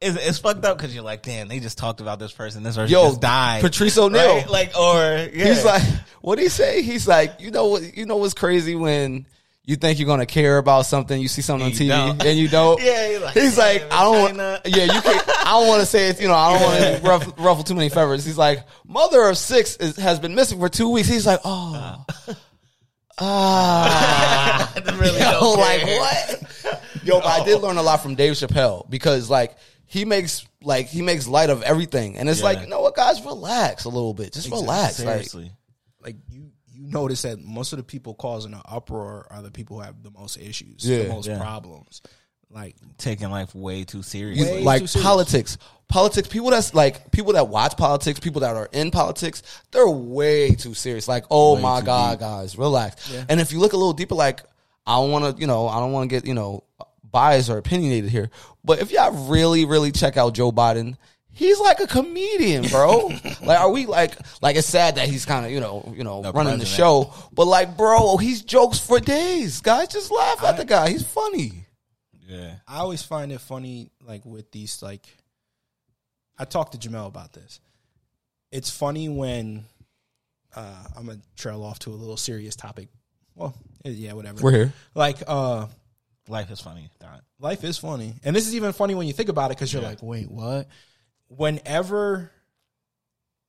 [0.00, 2.62] It's, it's fucked up because you're like, damn, they just talked about this person.
[2.62, 3.62] This person Yo, just died.
[3.62, 4.36] Patrice O'Neal.
[4.36, 4.48] right?
[4.48, 5.48] Like, or yeah.
[5.48, 5.82] He's like,
[6.20, 6.82] what did he say?
[6.82, 7.96] He's like, you know what?
[7.96, 9.26] You know what's crazy when
[9.68, 12.24] you think you're gonna care about something, you see something on TV, don't.
[12.24, 12.80] and you don't.
[12.82, 14.28] Yeah, he's like, he's like, I don't.
[14.30, 15.28] China." Yeah, you can't.
[15.28, 16.20] I don't want to say it.
[16.22, 18.24] You know, I don't want to ruffle, ruffle too many feathers.
[18.24, 21.06] He's like, mother of six is, has been missing for two weeks.
[21.06, 22.02] He's like, oh,
[23.18, 26.82] ah, really Yo, don't like what?
[27.04, 29.54] Yo, but I did learn a lot from Dave Chappelle because like
[29.88, 32.44] he makes like he makes light of everything, and it's Yeah.
[32.46, 34.98] like you know what, guys, relax a little bit, just relax.
[35.00, 35.52] Like, Seriously.
[36.02, 39.78] like you you notice that most of the people causing an uproar are the people
[39.78, 41.02] who have the most issues, Yeah.
[41.04, 41.38] the most Yeah.
[41.40, 42.00] problems.
[42.50, 44.46] Like Taking life way too seriously.
[44.50, 45.04] Way- like too serious.
[45.06, 46.28] politics, politics.
[46.28, 50.72] People that's like people that watch politics, people that are in politics, they're way too
[50.72, 51.08] serious.
[51.08, 52.20] Like, oh Way my god, deep.
[52.20, 53.12] guys, relax.
[53.28, 54.42] And if you look a little deeper, like
[54.86, 56.62] I don't want to, you know, I don't want to get you know
[57.10, 58.30] biased or opinionated here,
[58.64, 60.96] but if y'all really, really check out Joe Biden.
[61.30, 63.12] He's like a comedian, bro.
[63.42, 66.20] like, are we like, like it's sad that he's kind of, you know, you know,
[66.20, 69.60] The running the show, but like, bro, he's jokes for days.
[69.60, 70.90] Guys, just laugh at the guy.
[70.90, 71.64] He's funny.
[72.26, 72.54] yeah.
[72.66, 75.06] I always find it funny, like with these, like
[76.38, 77.60] I talked to Jamel about this.
[78.50, 79.64] It's funny when
[80.56, 82.88] uh, I'm gonna trail off to a little serious topic.
[83.34, 84.42] Well, yeah, whatever.
[84.42, 84.72] We're here.
[84.94, 85.66] Like, uh,
[86.28, 86.90] Life is funny.
[87.00, 87.20] Don.
[87.40, 89.82] life is funny, and this is even funny when you think about it because you're
[89.82, 89.88] Yeah.
[89.88, 90.68] like, wait, what?
[91.28, 92.30] Whenever,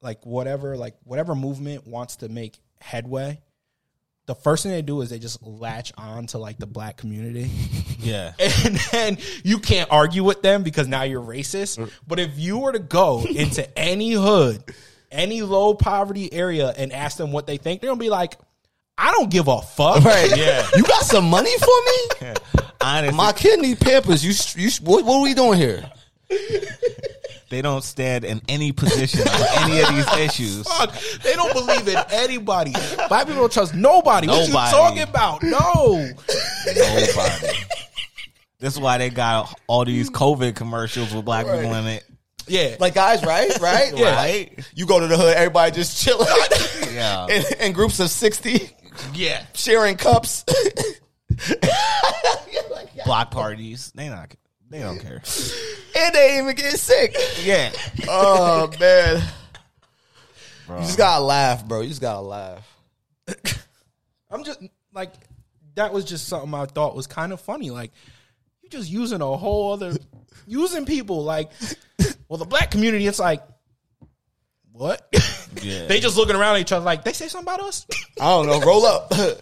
[0.01, 3.41] like, whatever, like whatever movement wants to make headway,
[4.27, 7.49] the first thing they do is they just latch on to like the black community.
[8.01, 8.31] Yeah.
[8.39, 11.77] and then you can't argue with them because now you're racist.
[11.79, 11.91] Mm.
[12.07, 14.63] But if you were to go into any hood,
[15.11, 18.37] any low poverty area, and ask them what they think, they're gonna be like,
[18.97, 20.31] "I don't give a fuck." Right.
[20.37, 20.65] Yeah.
[20.77, 22.33] You got some money for me?
[22.81, 24.23] Honestly, My kid need pampers.
[24.23, 25.89] You, you, what, what are we doing here?
[27.49, 30.67] they don't stand in any position on any of these issues.
[30.67, 32.71] Fuck, they don't believe in anybody.
[33.07, 34.27] Black people don't trust nobody.
[34.27, 35.43] What you talking about?
[35.43, 36.13] No.
[36.75, 37.47] Nobody.
[38.59, 42.03] This is why they got all these COVID commercials with black people in it.
[42.45, 42.75] Yeah.
[42.77, 43.49] Like guys, right?
[43.61, 43.97] Right?
[43.97, 44.15] Yeah.
[44.15, 44.67] Right?
[44.75, 46.27] You go to the hood, everybody just chilling.
[46.91, 47.27] Yeah.
[47.27, 48.75] in, in groups of 60,
[49.13, 49.45] yeah.
[49.53, 50.43] sharing cups.
[53.09, 53.91] Block parties.
[53.95, 54.35] They not.
[54.69, 55.19] They don't care.
[55.97, 57.15] and they even get sick.
[57.43, 57.71] Yeah.
[58.07, 59.23] Oh, man.
[60.67, 60.77] Bro.
[60.77, 61.81] You just gotta laugh, bro.
[61.81, 62.71] You just gotta laugh.
[64.29, 64.61] I'm just
[64.93, 65.11] like
[65.73, 67.71] that was just something I thought was kind of funny.
[67.71, 67.91] Like
[68.61, 69.97] you just using a whole other
[70.45, 71.49] using people like
[72.27, 73.41] well the black community it's like
[74.71, 75.01] what?
[75.63, 75.87] Yeah.
[75.87, 77.87] they just looking around at each other like they say something about us?
[78.21, 78.61] I don't know.
[78.61, 79.09] Roll up.
[79.17, 79.41] That's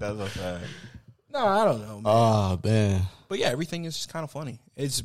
[0.00, 0.64] a fact.
[1.32, 2.02] No, I don't know, man.
[2.06, 3.02] oh, man.
[3.28, 4.58] but yeah, everything is just kind of funny.
[4.76, 5.02] It's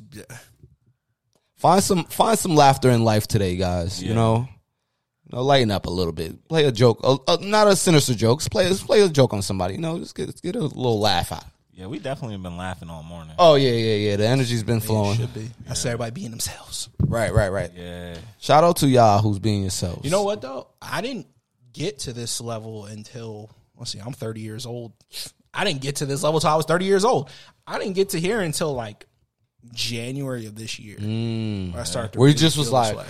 [1.55, 4.03] Find some find some laughter in life today, guys.
[4.03, 4.49] You know,
[5.29, 6.45] you know, lighten up a little bit.
[6.49, 8.39] Play a joke, a, a- not a sinister joke.
[8.39, 9.75] Just play play a joke on somebody.
[9.75, 11.45] You know, just get get a little laugh out.
[11.71, 13.33] Yeah, we definitely been laughing all morning.
[13.39, 14.15] Oh yeah, yeah, yeah.
[14.17, 15.17] The energy's been flowing.
[15.17, 15.49] should be.
[15.69, 16.89] I say everybody being themselves.
[16.99, 17.71] Right, right, right.
[17.75, 18.17] Yeah.
[18.39, 20.03] Shout out to y'all who's being yourselves.
[20.03, 20.67] You know what though?
[20.81, 21.27] I didn't
[21.71, 24.91] get to this level until let's see, I'm 30 years old.
[25.53, 27.29] I didn't get to this level until I was 30 years old.
[27.67, 29.05] I didn't get to here until like
[29.71, 30.97] January of this year.
[30.97, 32.13] Mm, where I started.
[32.13, 33.05] To Where you just was like- way.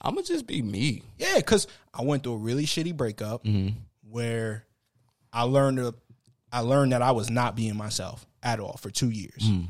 [0.00, 1.02] I'm gonna just be me.
[1.16, 3.78] yeah, because I went through a really shitty breakup mm-hmm.
[4.02, 4.66] where
[5.32, 5.94] I learned to,
[6.52, 9.42] I learned that I was not being myself at all for two years.
[9.42, 9.68] Mm.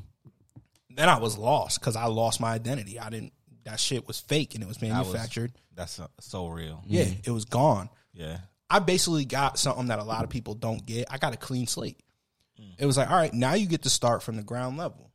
[0.91, 2.99] Then I was lost because I lost my identity.
[2.99, 3.33] I didn't.
[3.65, 5.53] That shit was fake and it was That was- manufactured.
[5.77, 6.83] That's so, so real.
[6.87, 7.27] yeah, mm.
[7.27, 7.89] it was gone.
[8.13, 8.39] Yeah.
[8.75, 11.07] I basically got something that a lot of people don't get.
[11.09, 12.01] I got a clean slate.
[12.59, 12.73] Hmm.
[12.77, 15.13] It was like, all right, now you get to start from the ground level.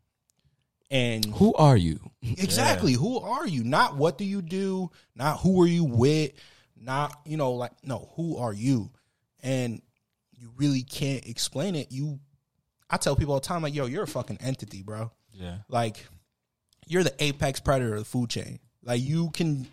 [0.90, 2.00] And Who are you?
[2.22, 3.66] exactly, who are you?
[3.66, 6.32] Not what do you do, not who are you with,
[6.80, 8.92] not, you know, like no, who are you?
[9.44, 9.82] And
[10.38, 11.92] you really can't explain it.
[11.92, 12.22] You
[12.90, 15.12] I tell people all the time like, yo, you're a fucking entity, bro.
[15.34, 15.58] Yeah.
[15.68, 16.08] Like
[16.88, 18.60] you're the apex predator of the food chain.
[18.84, 19.68] Like you can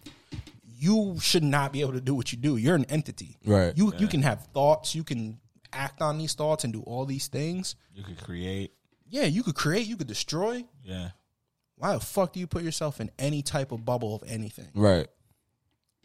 [0.78, 2.56] you should not be able to do what you do.
[2.56, 3.38] You're an entity.
[3.44, 3.76] Right.
[3.76, 5.38] You you can have thoughts, you can
[5.72, 7.76] act on these thoughts and do all these things.
[7.94, 8.72] You could create.
[9.08, 10.64] Yeah, you could create, you could destroy.
[10.82, 11.10] Yeah.
[11.76, 14.68] Why the fuck do you put yourself in any type of bubble of anything?
[14.74, 15.08] Right.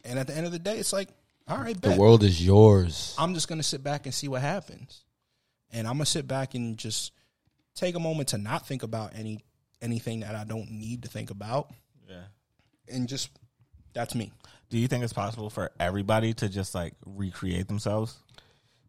[0.04, 1.10] And at the end of the day, it's like,
[1.48, 3.16] all right, The world is yours.
[3.18, 5.04] I'm just gonna sit back and see what happens.
[5.72, 7.12] And I'm gonna sit back and just
[7.76, 9.44] take a moment to not think about any
[9.82, 11.72] anything that I don't need to think about.
[12.08, 12.24] Yeah.
[12.88, 13.30] And just
[13.94, 14.32] that's me.
[14.72, 18.18] Do you think it's possible for everybody to just like recreate themselves?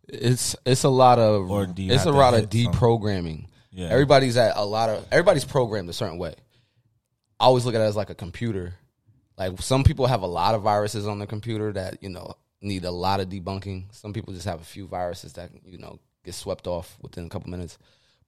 [0.08, 3.46] It's it's a lot of Or do you it's a lot of hit some- deprogramming.
[3.72, 3.88] Yeah.
[3.88, 6.34] Everybody's at a lot of everybody's programmed a certain way.
[7.40, 8.74] I always look at it as like a computer.
[9.36, 12.84] Like some people have a lot of viruses on their computer that you know need
[12.84, 13.84] a lot of debunking.
[13.92, 17.28] Some people just have a few viruses that you know get swept off within a
[17.28, 17.76] couple minutes.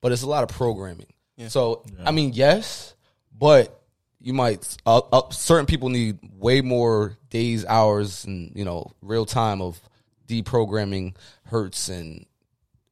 [0.01, 1.07] But it's a lot of programming.
[1.49, 2.95] So I mean, yes,
[3.37, 3.84] but
[4.25, 9.27] you might uh, uh, certain people need way more days, hours, and you know real
[9.27, 9.79] time of
[10.27, 12.25] deprogramming hurts and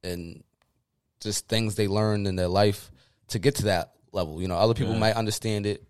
[0.03, 0.43] and
[1.19, 2.91] just things they learned in their life
[3.29, 4.41] to get to that level.
[4.41, 5.83] You know, other people might understand it,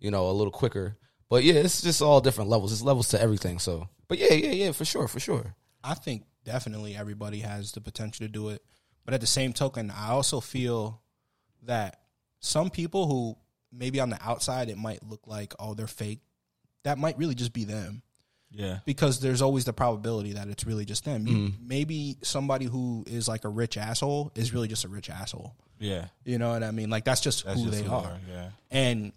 [0.00, 0.96] you know, a little quicker.
[1.28, 2.72] But yeah, it's just all different levels.
[2.72, 3.60] It's levels to everything.
[3.60, 5.54] So, but yeah, yeah, yeah, for sure, for sure.
[5.84, 8.64] I think definitely everybody has the potential to do it.
[9.04, 11.02] But at the same token, I also feel
[11.62, 12.00] that
[12.40, 13.36] some people who
[13.72, 16.20] maybe on the outside it might look like oh they're fake,
[16.84, 18.02] that might really just be them
[18.50, 18.78] Yeah.
[18.86, 21.26] because there's always the probability that it's really just them.
[21.26, 21.54] You- mm.
[21.60, 25.54] Maybe somebody who is like a rich asshole is really just a rich asshole.
[25.78, 26.06] Yeah.
[26.24, 26.90] You know what I mean?
[26.90, 28.18] Like that's just That's who just they who are.
[28.30, 28.48] Yeah.
[28.70, 29.12] And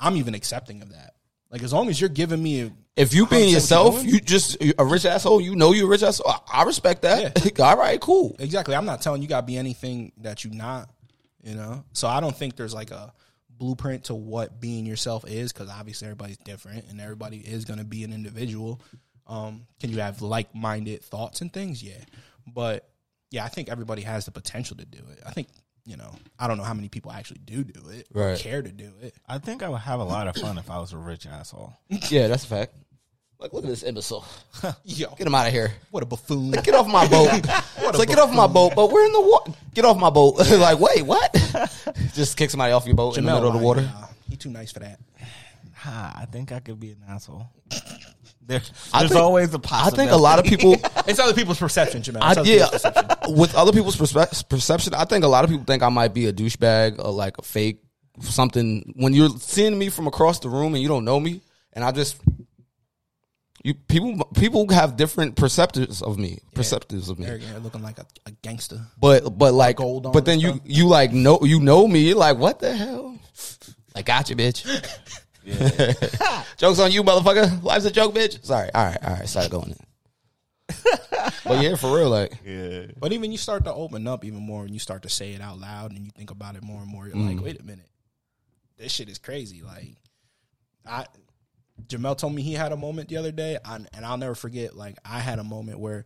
[0.00, 1.14] I'm even accepting of that.
[1.50, 4.14] Like as long as you're giving me a If you being yourself, you're doing.
[4.14, 5.40] you just a rich asshole.
[5.40, 6.30] You know you're a rich asshole.
[6.30, 7.58] I, I respect that.
[7.60, 8.34] All right, cool.
[8.38, 8.74] Exactly.
[8.74, 10.90] I'm not telling you got to be anything that you not,
[11.42, 11.84] you know?
[11.92, 13.12] So I don't think there's like a
[13.58, 17.84] blueprint to what being yourself is because obviously everybody's different and everybody is going to
[17.84, 18.80] be an individual.
[19.26, 21.82] Um, can you have like minded thoughts and things?
[21.82, 21.94] Yeah.
[22.46, 22.88] But
[23.30, 25.20] yeah, I think everybody has the potential to do it.
[25.26, 25.48] I think,
[25.86, 28.38] you know, I don't know how many people actually do do it, or Right.
[28.38, 29.14] care to do it.
[29.28, 31.74] I think I would have a lot of fun if I was a rich asshole.
[32.10, 32.74] Yeah, that's a fact.
[33.38, 34.24] Like, look at this imbecile.
[34.84, 35.72] Yo, Get him out of here.
[35.90, 36.52] what a buffoon.
[36.52, 37.28] Get off my boat.
[37.34, 39.52] it's like, get off my boat, but we're in the water.
[39.74, 40.36] Get off my boat.
[40.50, 41.34] like, wait, what?
[42.14, 43.82] Just kick somebody off your boat in the Jamel middle of the lying, water.
[43.82, 44.06] nah.
[44.30, 44.98] he too nice for that.
[45.74, 47.46] Ha, I think I could be an asshole.
[48.46, 48.60] There,
[48.92, 49.94] I there's think- always a I possibility.
[49.94, 52.22] I think a lot of people, It's other people's perception, Jamel.
[52.22, 53.36] I, other yeah, people's perception.
[53.36, 56.26] with other people's perspe- perception, I think a lot of people think I might be
[56.26, 57.82] a douchebag or like a fake
[58.20, 58.94] something.
[58.96, 61.40] When you're seeing me from across the room and you don't know me,
[61.72, 62.16] and I just
[63.64, 67.26] you people people have different perceptives of me, perceptives of me.
[67.26, 68.80] Eric here looking like a, a gangster.
[69.00, 70.60] But but like Gold but then you stuff.
[70.66, 73.18] you like know you know me you're like what the hell?
[73.96, 74.64] I got you, bitch.
[76.58, 77.62] Jokes on you, motherfucker.
[77.62, 78.44] Life's a joke, bitch.
[78.44, 78.68] Sorry.
[78.74, 79.28] All right, all right.
[79.28, 79.70] Start going.
[79.70, 79.76] In.
[81.44, 82.86] but yeah, for real, like Yeah.
[82.98, 85.40] But even you start to open up even more and you start to say it
[85.40, 87.06] out loud and you think about it more and more.
[87.06, 87.42] You're like, mm.
[87.42, 87.88] wait a minute,
[88.76, 89.62] this shit is crazy.
[89.62, 89.96] Like,
[90.86, 91.06] I,
[91.86, 94.76] Jamel told me he had a moment the other day, and I'll never forget.
[94.76, 96.04] Like, I had a moment where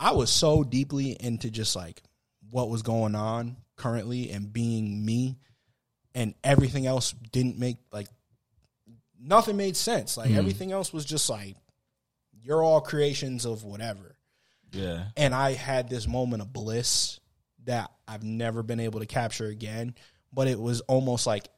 [0.00, 2.02] I was so deeply into just like
[2.50, 5.36] what was going on currently and being me,
[6.14, 8.08] and everything else didn't make like
[9.18, 10.16] nothing made sense.
[10.16, 10.38] Like mm-hmm.
[10.38, 11.56] everything else was just like
[12.42, 14.16] you're all creations of whatever
[14.72, 15.06] Yeah.
[15.16, 17.18] and I had this moment of bliss
[17.64, 19.94] that I've never been able to capture again.
[20.32, 21.48] But it was almost like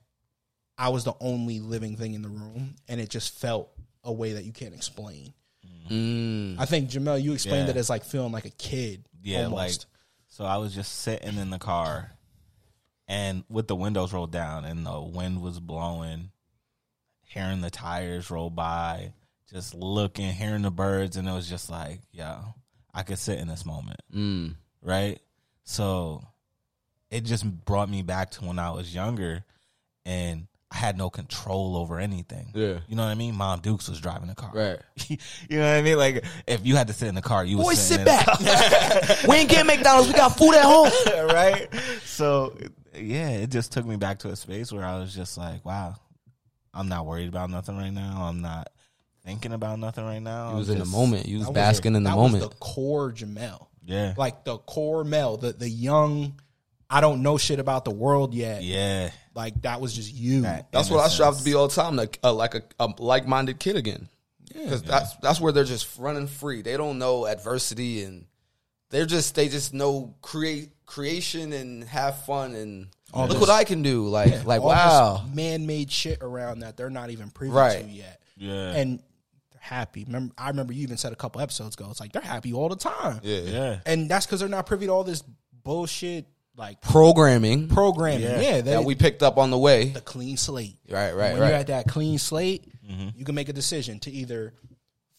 [0.79, 3.71] I was the only living thing in the room, and it just felt
[4.05, 5.35] a way that you can't explain.
[5.91, 7.73] mm, I think Jamel, you explained Yeah.
[7.75, 9.05] it as like feeling like a kid.
[9.23, 9.57] Yeah, almost.
[9.87, 9.91] like
[10.29, 12.13] so I was just sitting in the car
[13.09, 16.31] and with the windows rolled down and the wind was blowing,
[17.23, 19.13] hearing the tires roll by,
[19.51, 22.55] just looking, hearing the birds, and it was just like, yo,
[22.95, 24.01] I could sit in this moment.
[24.15, 25.19] mm, Right?
[25.65, 26.23] So
[27.11, 29.45] it just brought me back to when I was younger
[30.05, 32.51] and I had no control over anything.
[32.55, 32.81] Yeah.
[32.89, 33.35] You know what I mean?
[33.35, 34.51] Mom Dukes was driving the car.
[34.55, 34.79] right.
[35.09, 35.97] you know what I mean?
[35.97, 38.27] Like if you had to sit in the car, you Boy, sit in back.
[39.29, 40.09] we ain't getting McDonald's.
[40.09, 40.91] We got food at home.
[41.29, 41.69] right?
[42.05, 42.55] So
[42.95, 45.95] yeah, it just took me back to a space where I was just like, wow,
[46.75, 48.27] I'm not worried about nothing right now.
[48.29, 48.69] I'm not
[49.25, 50.51] thinking about nothing right now.
[50.53, 51.27] You was I'm in the moment.
[51.27, 52.43] You was That was basking in the that moment.
[52.43, 54.13] Was the core Jamel, Yeah.
[54.19, 56.39] like the core Mel, the the young.
[56.91, 58.63] I don't know shit about the world yet.
[58.63, 59.11] yeah.
[59.39, 60.41] Like that was just you.
[60.43, 62.89] That That's what I strive to be all the time, like uh, like a, a
[62.99, 64.09] like minded kid again.
[64.53, 66.63] Because that's that's where they're just running free.
[66.63, 68.27] They don't know adversity, and
[68.91, 73.63] they're just they just know create creation and have fun and look this- what I
[73.63, 74.09] can do.
[74.09, 77.85] Like like All wow, man-made shit around that they're not even privy Right.
[77.85, 78.21] to yet.
[78.37, 78.73] Yeah.
[78.73, 78.99] and
[79.53, 80.03] they're happy.
[80.05, 81.87] Remember, I remember you even said a couple episodes ago.
[81.93, 83.21] It's like they're happy all the time.
[83.23, 83.79] yeah, yeah.
[83.87, 85.23] and that's because they're not privy to all this
[85.63, 86.27] bullshit
[86.59, 88.23] like programming programming.
[88.23, 88.41] Yeah.
[88.41, 89.85] Yeah, they, that we picked up on the way.
[89.91, 90.77] the clean slate.
[90.91, 91.49] Right, right, when right.
[91.49, 92.65] you're at that clean slate,
[93.17, 94.55] you can make a decision to either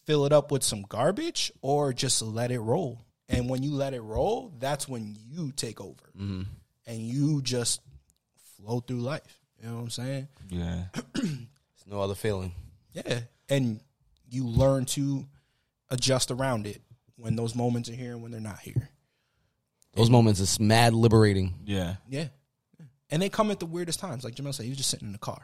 [0.04, 3.04] fill it up with some garbage or just let it roll.
[3.28, 6.42] And when you let it roll, that's when you take over Mm-hmm.
[6.86, 7.80] and you just
[8.56, 9.40] flow through life.
[9.62, 10.28] You know what I'm saying?
[10.50, 10.84] Yeah.
[11.14, 12.52] it's no other feeling.
[12.92, 13.20] Yeah.
[13.48, 13.80] And
[14.28, 15.26] you learn to
[15.90, 16.82] adjust around it
[17.16, 18.89] when those moments are here and when they're not here.
[19.94, 21.54] Those moments is mad liberating.
[21.64, 21.96] Yeah.
[22.08, 22.28] Yeah.
[23.10, 24.22] And they come at the weirdest times.
[24.22, 25.42] Like Jamel said, he was just sitting in the car.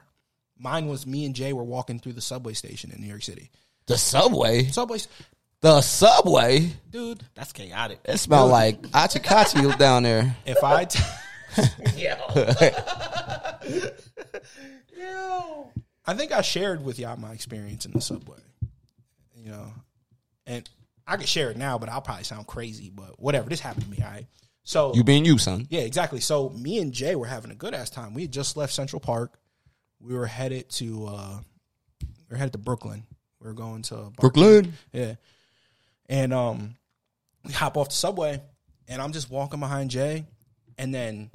[0.58, 3.50] Mine was me and Jay were walking through the subway station in New York City.
[3.86, 5.06] The subway, Subways,
[5.60, 6.70] the subway.
[6.90, 7.22] dude.
[7.34, 8.00] That's chaotic.
[8.04, 10.36] It smelled like achikachi down there.
[10.46, 10.98] If I, t-
[16.08, 18.38] I think I shared with y'all my experience in the subway.
[19.36, 19.72] You know,
[20.46, 20.68] and
[21.06, 22.90] I could share it now, but I'll probably sound crazy.
[22.94, 23.98] But whatever, this happened to me.
[24.02, 24.26] I
[24.64, 25.66] So You being you, son.
[25.70, 26.20] yeah, exactly.
[26.20, 28.14] So me and Jay were having a good ass time.
[28.14, 29.38] We had just left Central Park.
[30.00, 31.38] We were headed to uh
[32.00, 33.04] we were headed to Brooklyn.
[33.40, 34.72] We were going to Brooklyn.
[34.92, 35.14] Yeah.
[36.08, 36.74] And um
[37.44, 38.42] we hop off the subway
[38.88, 40.26] and I'm just walking behind Jay
[40.78, 41.30] and then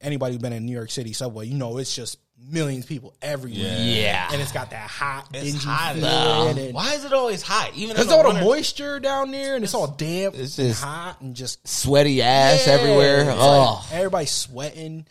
[0.00, 3.14] anybody who's been in New York City subway, you know it's just millions of people
[3.22, 3.76] everywhere.
[3.80, 4.28] Yeah.
[4.32, 5.94] And it's got that hot It's hot.
[5.94, 7.70] feeling and Why is it always hot?
[7.74, 10.68] Even in because all the winter- moisture down there and it's all damp It's and
[10.68, 12.72] just- hot and just Sweaty ass Yeah.
[12.74, 13.30] everywhere.
[13.36, 13.82] Oh.
[13.84, 15.06] like everybody's sweating.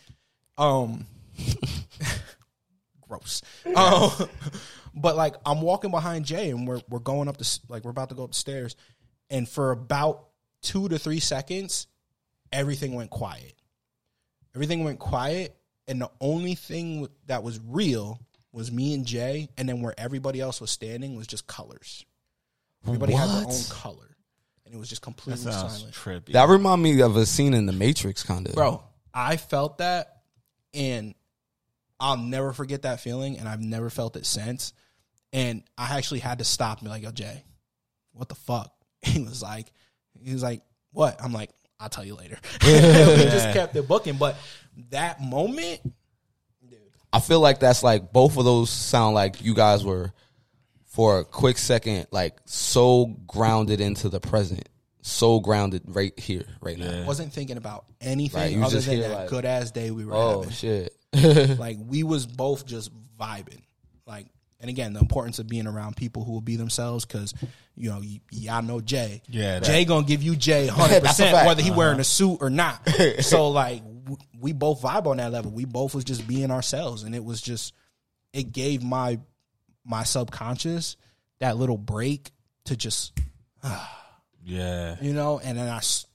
[0.58, 1.06] Um,
[3.08, 3.42] gross.
[3.74, 4.10] Um,
[4.94, 8.08] but like I'm walking behind Jay, and we're we're going up the like we're about
[8.10, 8.76] to go up the stairs,
[9.30, 10.26] and for about
[10.62, 11.86] two to three seconds,
[12.52, 13.54] everything went quiet.
[14.54, 15.56] Everything went quiet,
[15.90, 18.18] and the only thing that was real
[18.52, 22.04] was me and Jay, and then where everybody else was standing was just colors.
[22.86, 23.54] Everybody had their What?
[23.54, 24.16] own color,
[24.64, 25.94] and it was just completely sounds silent.
[25.94, 26.32] trippy.
[26.32, 28.54] That remind me of a scene in The Matrix, kind of.
[28.54, 30.18] bro i felt that
[30.72, 31.16] and
[31.98, 34.72] i'll never forget that feeling and i've never felt it since
[35.32, 37.42] and i actually had to stop and be like yo jay
[38.12, 38.72] what the fuck
[39.02, 39.72] he was like
[40.22, 41.50] he was like what i'm like
[41.80, 44.36] i'll tell you later we just kept it booking but
[44.90, 45.80] that moment
[47.12, 50.12] I feel like that's like both of those sound like you guys were
[50.86, 54.68] for a quick second like so grounded into the present,
[55.02, 57.02] so grounded right here, right now.
[57.02, 60.04] I wasn't thinking about anything was other just than that like, good ass day we
[60.04, 60.96] were Oh having shit!
[61.58, 63.62] like we was both just vibing
[64.06, 64.26] like
[64.60, 67.34] and again the importance of being around people who will be themselves because
[67.76, 69.22] you know y- y'all know jay.
[69.28, 72.86] Yeah, that- jay gonna give you jay 100% whether he wearing a suit or not.
[73.22, 75.50] So like w- we both vibe on that level.
[75.50, 77.74] We both was just being ourselves and it was just
[78.32, 79.18] it gave my
[79.84, 80.96] my subconscious
[81.38, 82.30] that little break
[82.66, 83.18] to just
[84.44, 84.96] yeah.
[85.00, 86.06] you know and then i s-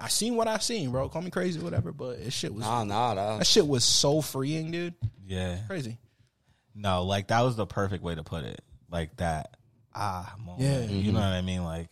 [0.00, 1.08] i seen what i seen bro.
[1.08, 3.38] Call me crazy whatever but it shit was Nah, nah, nah.
[3.38, 4.94] that shit was so freeing dude.
[5.26, 5.58] Yeah.
[5.66, 5.98] crazy
[6.78, 8.60] No, like that was the perfect way to put it.
[8.90, 9.56] Like that
[9.94, 10.62] ah moment.
[10.62, 10.80] Yeah.
[10.94, 11.64] You know what I mean?
[11.64, 11.88] Like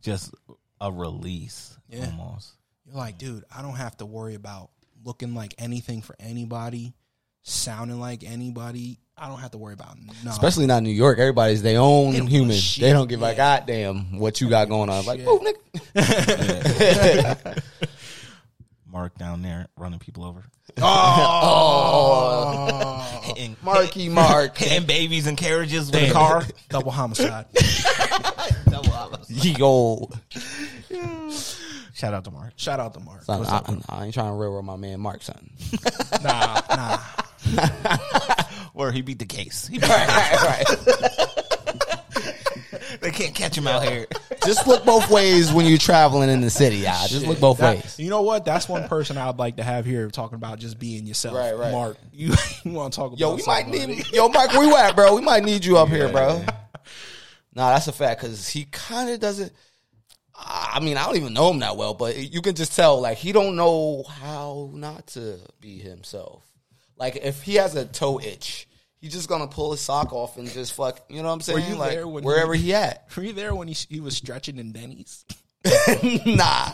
[0.00, 0.32] just
[0.80, 2.06] a release Yeah.
[2.06, 2.52] almost.
[2.86, 4.70] You're like, dude, I don't have to worry about
[5.04, 6.94] looking like anything for anybody,
[7.42, 8.98] sounding like anybody.
[9.16, 10.30] I don't have to worry about no.
[10.30, 11.18] Especially not New York.
[11.18, 12.56] Everybody's their own They don't give a human.
[12.56, 12.82] shit.
[12.82, 15.04] They don't give a goddamn what you got going on.
[15.04, 15.28] Like, shit.
[15.28, 15.38] oh,
[15.94, 17.62] nigga.
[18.92, 20.44] Mark down there running people over.
[20.82, 22.20] oh,
[23.34, 24.56] Hitting, Marky Mark.
[24.62, 26.44] hitting babies in carriages with a car.
[26.68, 27.46] double homicide.
[28.68, 29.58] Double homicide.
[29.58, 30.08] Yo,
[31.94, 32.52] Shout out to Mark.
[32.56, 33.24] Shout out to Mark.
[33.24, 33.68] son, I, up.
[33.88, 35.50] I ain't trying to railroad my man Mark, son.
[36.22, 36.98] nah, nah.
[38.72, 39.66] Where he beat the case.
[39.66, 41.46] He beat right, right.
[43.00, 44.06] They can't catch him out here.
[44.44, 46.76] Just look both ways when you're traveling in the city.
[46.76, 47.98] Yeah, just look both That- ways.
[47.98, 48.44] You know what?
[48.46, 51.36] That's one person I'd like to have here talking about just being yourself.
[51.36, 51.70] Right, right.
[51.72, 52.32] Mark, you,
[52.64, 53.86] you want to talk about Yo, we might somebody.
[53.96, 54.12] need.
[54.12, 55.14] Yo, Mark, where you at, bro?
[55.14, 56.42] We might need you up here, bro.
[57.54, 59.52] Nah, that's a fact because he kind of doesn't.
[60.34, 63.18] I mean, I don't even know him that well, but you can just tell like
[63.18, 66.44] he don't know how not to be himself.
[66.96, 68.66] Like if he has a toe itch,
[69.00, 71.00] he's just gonna pull his sock off and just fuck.
[71.08, 71.68] You know what I'm saying?
[71.68, 73.06] you like there when wherever he- he at.
[73.16, 75.24] Were you there when he, he was stretching in Denny's?
[76.26, 76.72] nah,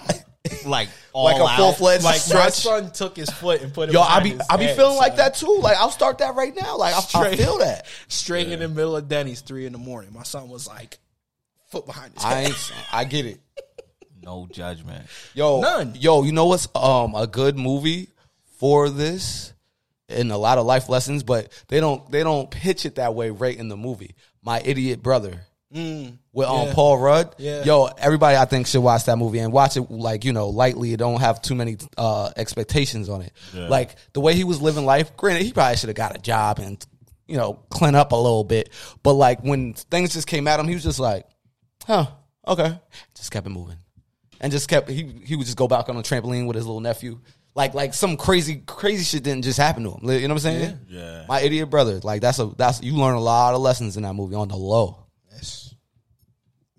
[0.65, 2.45] Like all like a full fledged Like stretch.
[2.45, 3.93] my son took his foot and put it.
[3.93, 5.59] Yo, I behind be his I be head, feeling like that too.
[5.61, 6.77] Like I'll start that right now.
[6.79, 7.39] Like I, I Straight.
[7.39, 7.87] feel that.
[8.09, 10.13] straight in the middle of Denny's, three in the morning.
[10.13, 10.99] My son was like,
[11.71, 12.47] foot behind his I head.
[12.49, 12.73] ain't.
[12.93, 13.41] I get it.
[14.23, 15.07] No judgment.
[15.35, 15.95] Yo, None.
[15.97, 18.09] Yo, you know what's um a good movie
[18.59, 19.53] for this,
[20.09, 23.31] and a lot of life lessons, but they don't they don't pitch it that way
[23.31, 24.15] right in the movie.
[24.43, 25.41] My idiot brother
[25.75, 26.75] Mm, with um Yeah.
[26.75, 27.35] Paul Rudd.
[27.39, 27.65] Yeah.
[27.65, 30.95] Yo, everybody I think should watch that movie and watch it like you know lightly.
[30.97, 33.33] Don't have too many uh expectations on it.
[33.53, 35.17] Like the way he was living life.
[35.17, 36.85] Granted, he probably should have got a job and
[37.27, 38.71] you know clean up a little bit.
[39.03, 41.27] But like when things just came at him, he was just like,
[41.85, 42.07] huh,
[42.47, 42.79] okay,
[43.17, 43.77] just kept it moving
[44.41, 46.81] and just kept he he would just go back on the trampoline with his little
[46.81, 47.19] nephew.
[47.57, 50.01] Like like some crazy crazy shit didn't just happen to him.
[50.03, 50.79] You know what I'm saying?
[50.91, 51.25] Yeah.
[51.27, 52.01] My idiot brother.
[52.01, 54.57] Like that's a that's you learn a lot of lessons in that movie on the
[54.57, 55.07] low.
[55.33, 55.75] yes.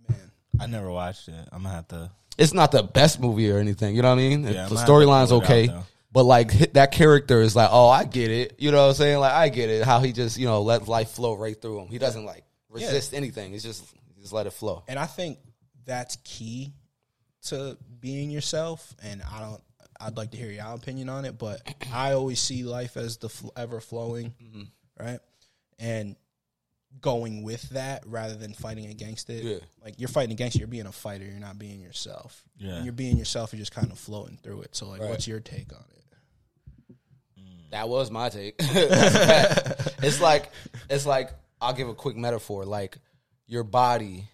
[0.08, 0.32] man.
[0.60, 1.50] I never watched it.
[1.52, 2.12] I'm gonna have to.
[2.38, 3.96] It's not the best movie or anything.
[3.96, 4.44] You know what I mean?
[4.44, 5.70] Yeah, the gonna have to storyline's it out, okay.
[6.12, 8.58] But like that character is like, oh, I get it.
[8.60, 9.20] You know what I'm saying?
[9.20, 9.84] Like I get it.
[9.84, 11.88] How he just you know let life flow right through him.
[11.88, 13.52] He doesn't like resist anything.
[13.52, 13.84] He's just
[14.22, 14.84] just let it flow.
[14.88, 15.40] And I think
[15.86, 16.76] that's key
[17.48, 18.96] to being yourself.
[19.02, 19.62] And I don't.
[20.00, 21.62] I'd like to hear your opinion on it, but
[21.94, 24.64] I always see life as the fl- ever flowing, Mm-hmm.
[25.04, 25.20] right?
[25.80, 26.16] And
[27.02, 29.44] going with that rather than fighting against it.
[29.44, 29.58] Yeah.
[29.84, 32.44] Like you're fighting against it, you're being a fighter, you're not being yourself.
[32.58, 32.76] Yeah.
[32.76, 34.76] When you're being yourself, you're just kind of floating through it.
[34.76, 35.10] So like Right.
[35.12, 36.96] what's your take on it?
[37.72, 38.56] That was my take.
[38.60, 40.50] it's like
[40.90, 42.66] it's like I'll give a quick metaphor.
[42.66, 42.98] Like
[43.46, 44.30] your body,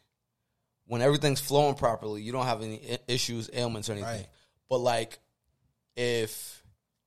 [0.85, 4.09] when everything's flowing properly, you don't have any issues, ailments, or anything.
[4.19, 4.27] Right.
[4.69, 5.17] But like
[5.95, 6.63] if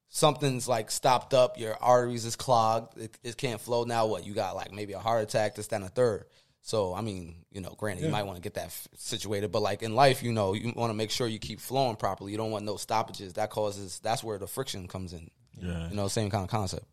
[0.08, 3.84] something's like stopped up, your arteries is clogged, it, it can't flow.
[3.84, 4.26] Now what?
[4.26, 6.26] You got like maybe a heart attack, this, that, and a third.
[6.62, 9.62] So I mean, you know, granted, you might want to get that f- situated, but
[9.62, 12.32] like in life, you know, you want to make sure you keep flowing properly.
[12.32, 13.34] You don't want no stoppages.
[13.34, 15.30] That causes that's where the friction comes in.
[15.60, 15.88] Yeah.
[15.88, 16.84] You know, same kind of concept.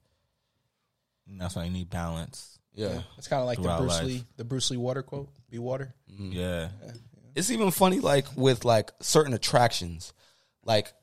[1.27, 2.59] And that's why you need balance.
[2.75, 3.01] Yeah.
[3.17, 4.05] It's kind of like the Bruce life.
[4.05, 6.31] Lee, the Bruce Lee water quote: "Be water." Mm-hmm.
[6.33, 6.69] Yeah.
[7.35, 10.13] It's even funny like with like certain attractions.
[10.65, 10.93] Like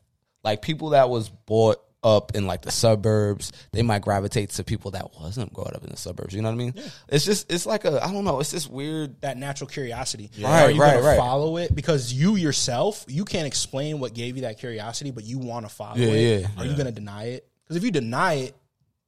[0.44, 4.92] like people that was brought up in like the suburbs, they might gravitate to people
[4.92, 6.32] that wasn't brought up in the suburbs.
[6.34, 6.74] You know what I mean?
[7.08, 10.30] It's just it's like a I don't know, it's just weird that natural curiosity.
[10.40, 11.18] Right, Are you right, gonna right.
[11.18, 15.38] follow it because you yourself you can't explain what gave you that curiosity, but you
[15.38, 16.40] want to follow Yeah, it?
[16.40, 16.48] yeah.
[16.56, 17.46] Are you going to deny it?
[17.64, 18.56] Because if you deny it,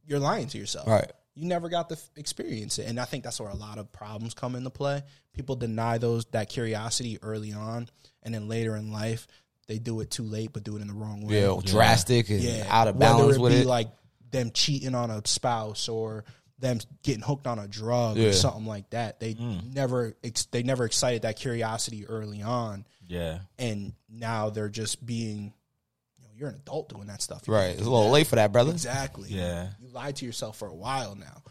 [0.07, 0.87] you're lying to yourself.
[0.87, 1.11] Right.
[1.35, 4.35] You never got to experience it, and I think that's where a lot of problems
[4.35, 5.03] come into play.
[5.33, 7.89] People deny those that curiosity early on,
[8.23, 9.27] and then later in life
[9.69, 11.41] they do it too late, but do it in the wrong way.
[11.43, 13.67] yeah, drastic and Yeah, out of Whether balance it with be it.
[13.67, 13.89] like
[14.31, 16.25] them cheating on a spouse or
[16.59, 18.29] them getting hooked on a drug Yeah.
[18.29, 19.19] or something like that.
[19.21, 19.59] They hmm.
[19.73, 23.41] never ex- they never excited that curiosity early on, Yeah.
[23.59, 25.53] and now they're just being.
[26.19, 27.71] You know, you're an adult doing that stuff, You right.
[27.71, 28.11] It's a little that.
[28.11, 28.71] late for that, brother.
[28.71, 29.31] Exactly.
[29.31, 29.71] Yeah.
[29.81, 31.43] You lied to yourself for a while now.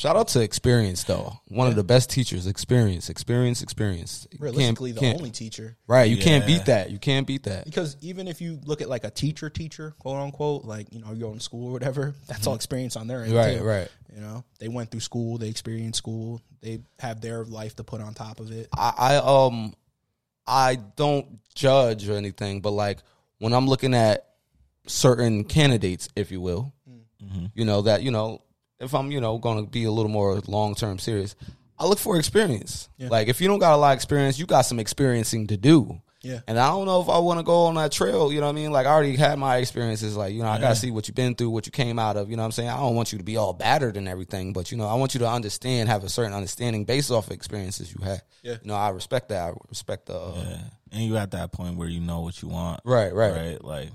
[0.00, 1.38] Shout out to experience though.
[1.48, 4.26] One of the best teachers, experience, experience, experience.
[4.32, 5.76] You can't- Realistically, the can't- only teacher.
[5.86, 6.90] Right, you can't beat that.
[6.90, 7.66] You can't beat that.
[7.66, 11.12] Because even if you look at like a teacher, teacher, quote unquote, like you know,
[11.12, 12.56] you're in school or whatever, that's all mm-hmm.
[12.56, 13.34] experience on their end.
[13.34, 13.62] Right, too.
[13.64, 13.88] right.
[14.14, 18.00] You know, they went through school, they experienced school, they have their life to put
[18.00, 18.68] on top of it.
[18.74, 19.74] I, I um
[20.46, 23.00] I don't judge or anything, but like
[23.38, 24.30] when I'm looking at
[24.86, 27.02] certain candidates, if you will, mm.
[27.22, 27.46] mm-hmm.
[27.54, 28.40] you know that you know
[28.80, 31.36] if I'm you know going to be a little more long term serious,
[31.78, 32.88] I look for experience.
[32.98, 36.00] Like if you don't got a lot of experience, you got some experiencing to do.
[36.22, 36.40] Yeah.
[36.46, 38.52] And I don't know if I want to go on that trail, you know what
[38.52, 38.70] I mean?
[38.72, 41.14] Like I already had my experiences like, you know, I got to see what you've
[41.14, 42.68] been through, what you came out of, you know what I'm saying?
[42.68, 45.14] I don't want you to be all battered and everything, but you know, I want
[45.14, 48.20] you to understand, have a certain understanding based off of experiences you had.
[48.42, 48.58] Yeah.
[48.62, 49.48] You know, I respect that.
[49.48, 50.58] I respect the uh, Yeah.
[50.92, 52.80] And you at that point where you know what you want.
[52.84, 53.32] Right, right.
[53.32, 53.64] Right.
[53.64, 53.88] Like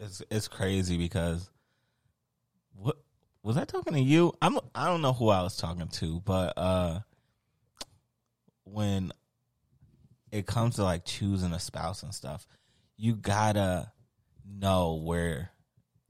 [0.00, 1.48] it's it's crazy because
[3.42, 4.32] was I talking to you?
[4.42, 7.00] I'm I don't know who I was talking to, but uh
[8.64, 9.12] when
[10.32, 12.46] it comes to like choosing a spouse and stuff,
[12.96, 13.90] you gotta
[14.46, 15.50] know where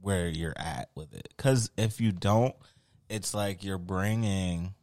[0.00, 1.28] where you're at with it.
[1.36, 2.54] Because if you don't,
[3.08, 4.74] it's like you're bringing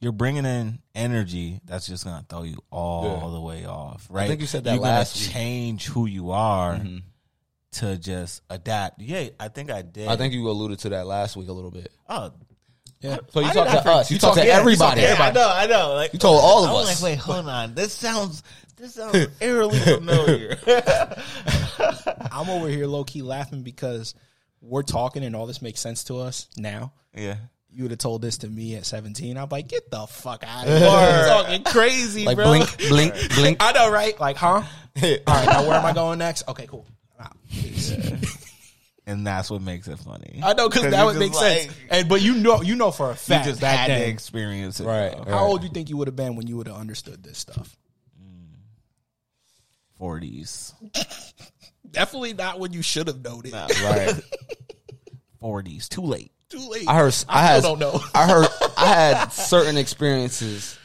[0.00, 3.30] you're bringing in energy that's just gonna throw you all Yeah.
[3.30, 4.06] the way off.
[4.10, 4.24] Right?
[4.24, 5.32] I think you said that you're last gonna week.
[5.34, 6.98] change who you are Mm-hmm.
[7.72, 9.00] To just adapt.
[9.00, 10.08] Yeah, I think I did.
[10.08, 11.90] I think you alluded to that last week a little bit.
[12.08, 12.32] Oh,
[13.00, 13.18] Yeah.
[13.30, 14.10] So you Why talk to us.
[14.10, 15.00] You talk to yeah, you everybody.
[15.02, 15.94] talk to- Yeah, I know, I know.
[15.94, 16.70] Like You told all of us.
[16.70, 17.02] I was us.
[17.02, 17.74] like, wait, hold on.
[17.74, 18.42] This sounds
[18.76, 20.58] this sounds eerily familiar.
[22.30, 24.14] I'm over here low key laughing because
[24.60, 26.92] we're talking and all this makes sense to us now.
[27.14, 27.36] yeah.
[27.74, 29.38] You would have told this to me at 17.
[29.38, 31.26] I'm like, get the fuck out of here.
[31.26, 32.44] Talking crazy, Like bro.
[32.44, 33.56] blink, blink, blink.
[33.60, 34.18] I know, right?
[34.20, 34.46] Like, huh?
[34.56, 34.62] All
[35.02, 36.46] right, now where am I going next?
[36.48, 36.86] Okay, cool.
[37.18, 37.94] Wow, peace.
[39.04, 40.40] And that's what makes it funny.
[40.42, 41.72] I know because that would make just sense.
[41.90, 44.78] And but you know, you know for a fact, You just back had to experience
[44.78, 44.86] it.
[44.86, 45.28] Right, right.
[45.28, 47.38] How old do you think you would have been when you would have understood this
[47.38, 47.76] stuff?
[48.22, 48.54] Mm.
[50.00, 50.74] 40s.
[51.90, 53.52] Definitely not when you should have known it.
[53.52, 54.14] Right.
[55.42, 55.88] 40s.
[55.88, 56.30] Too late.
[56.48, 56.88] Too late.
[56.88, 57.14] I heard.
[57.28, 57.58] I, I had.
[57.60, 58.00] still don't know.
[58.14, 58.48] I heard.
[58.76, 60.78] I had certain experiences.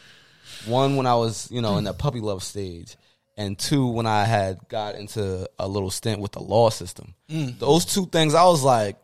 [0.65, 2.97] One when I was, you know, in the puppy love stage,
[3.37, 7.13] and two when I had got into a little stint with the law system.
[7.29, 7.59] Mm.
[7.59, 8.97] Those two things, I was like,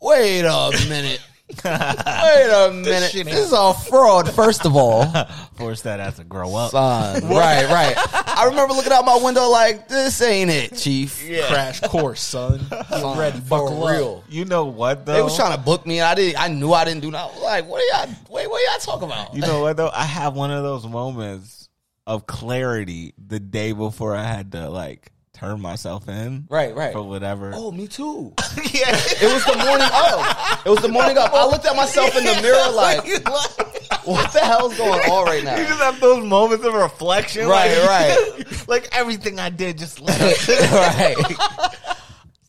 [0.00, 1.20] wait a minute.
[1.64, 3.10] Wait a minute.
[3.10, 4.32] shit This, is all fraud.
[4.32, 5.04] First of all,
[5.56, 6.70] Force that ass to grow up.
[6.70, 7.24] son.
[7.28, 7.94] right, right.
[8.38, 11.20] I remember looking out my window like, this ain't it, chief.
[11.48, 12.64] Crash course, son.
[12.70, 13.40] Get ready.
[13.40, 13.90] for Buckle up.
[13.90, 14.24] real.
[14.28, 15.14] You know what though?
[15.14, 16.40] They was trying to book me, and I didn't.
[16.40, 18.14] I knew I didn't do was like, what are y'all?
[18.28, 19.34] Wait, what are y'all talking about?
[19.34, 19.90] You know what though?
[19.92, 21.59] I have one of those moments
[22.06, 26.46] of clarity the day before I had to like turn myself in.
[26.50, 26.92] Right, right.
[26.92, 27.52] For whatever.
[27.54, 28.34] Oh, me too.
[28.56, 28.94] yeah.
[28.94, 30.66] It was the morning of.
[30.66, 31.32] It was the morning of.
[31.32, 33.04] I looked at myself in the mirror like,
[34.04, 35.56] what the hell's going on right now?
[35.56, 37.48] You just have those moments of reflection.
[37.48, 38.68] Right, like, right.
[38.68, 40.72] like everything I did just let up.
[40.72, 41.76] right.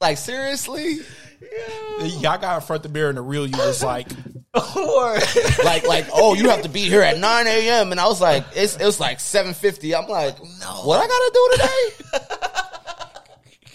[0.01, 0.99] Like seriously?
[1.99, 4.07] Y'all got in front of the mirror and the real you was like,
[4.53, 7.91] like like oh you have to be here at 9 a.m.
[7.91, 9.97] and I was like it's it was like 7:50.
[9.97, 12.17] I'm like no, what I gotta do today?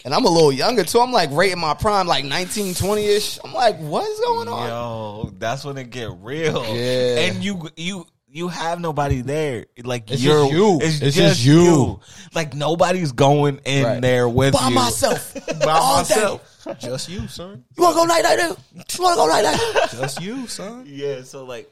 [0.05, 1.01] and I'm a little younger too.
[1.01, 3.39] I'm like rating my prime like 19, 20 ish.
[3.43, 4.69] I'm like what is going on?
[4.69, 6.63] Yo, that's when it get real.
[6.77, 7.21] Yeah.
[7.21, 8.07] and you you
[8.37, 9.67] you have nobody there.
[9.83, 10.77] Like It's you're just you.
[10.83, 11.63] It's, It's just, just you.
[11.63, 12.01] you.
[12.35, 14.01] Like nobody's going in Right.
[14.03, 14.61] there with you.
[14.61, 14.75] By you.
[14.75, 15.35] myself.
[15.61, 16.53] By All myself.
[16.79, 17.65] Just you, son.
[17.77, 18.37] You wanna go night night?
[18.39, 18.57] dude?
[18.99, 19.89] You wanna go night night?
[19.93, 20.85] Just you, son.
[20.87, 21.71] Yeah, so like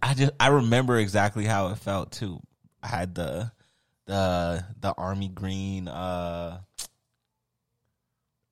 [0.00, 2.40] I just I remember exactly how it felt too.
[2.82, 3.50] I had the
[4.06, 6.60] the the army green uh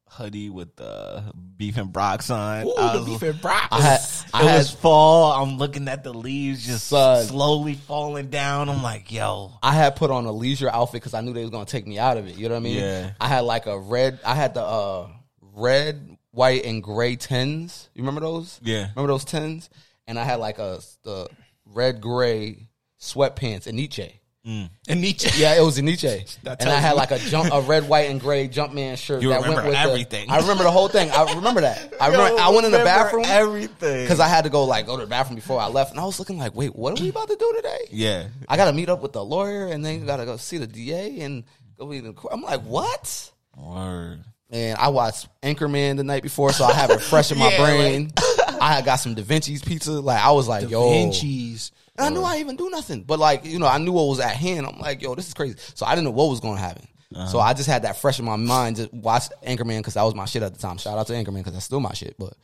[0.09, 2.67] hoodie with the beef and Brox on.
[2.67, 3.69] Ooh, I the was- beef and brock.
[3.71, 4.01] I had
[4.35, 5.33] I it was fall.
[5.33, 7.25] I'm looking at the leaves just Son.
[7.27, 8.69] slowly falling down.
[8.69, 11.51] I'm like, yo, I had put on a leisure outfit because I knew they was
[11.51, 12.37] gonna take me out of it.
[12.37, 12.79] You know what I mean?
[12.79, 13.13] Yeah.
[13.21, 14.19] I had like a red.
[14.25, 15.09] I had the uh,
[15.41, 17.89] red, white, and gray tens.
[17.95, 18.61] You remember those?
[18.63, 18.89] Yeah.
[18.95, 19.71] Remember those tens?
[20.07, 21.29] And I had like a the
[21.65, 22.69] red, gray
[23.01, 24.20] sweatpants and Nietzsche.
[24.47, 24.71] Mm.
[24.89, 25.29] and Nietzsche.
[25.41, 26.25] Yeah, it was a Nietzsche.
[26.45, 29.21] And I had like a jump, a red, white, and gray Jumpman shirt.
[29.23, 30.29] You that remember went with everything.
[30.29, 31.11] The, I remember the whole thing.
[31.11, 31.93] I remember that.
[32.01, 32.41] I remember.
[32.41, 34.05] I went in the bathroom Everything.
[34.05, 36.05] because I had to go like go to the bathroom before I left, and I
[36.05, 37.79] was looking like, wait, what are we about to do today?
[37.91, 38.29] yeah.
[38.49, 40.67] I got to meet up with the lawyer, and then got to go see the
[40.67, 41.45] DA and
[41.79, 42.33] go be in the court.
[42.33, 43.31] I'm like, what?
[43.57, 44.25] Word.
[44.53, 47.59] And I watched Anchorman the night before, so I have it fresh in my Yeah,
[47.65, 48.11] brain.
[48.61, 49.93] I had got some Da Vinci's pizza.
[49.93, 51.73] Like I was like, yo, Vinci's.
[52.01, 54.21] And I knew I even do nothing, but like you know, I knew what was
[54.21, 54.67] at hand.
[54.67, 55.57] I'm like, yo, this is crazy.
[55.75, 56.87] So I didn't know what was going to happen.
[57.13, 57.39] So uh-huh.
[57.41, 60.27] I just had that fresh in my mind to watch Anchorman because that was my
[60.27, 60.79] shit at the time.
[60.79, 62.15] Shout out to Anchorman because that's still my shit.
[62.17, 62.35] But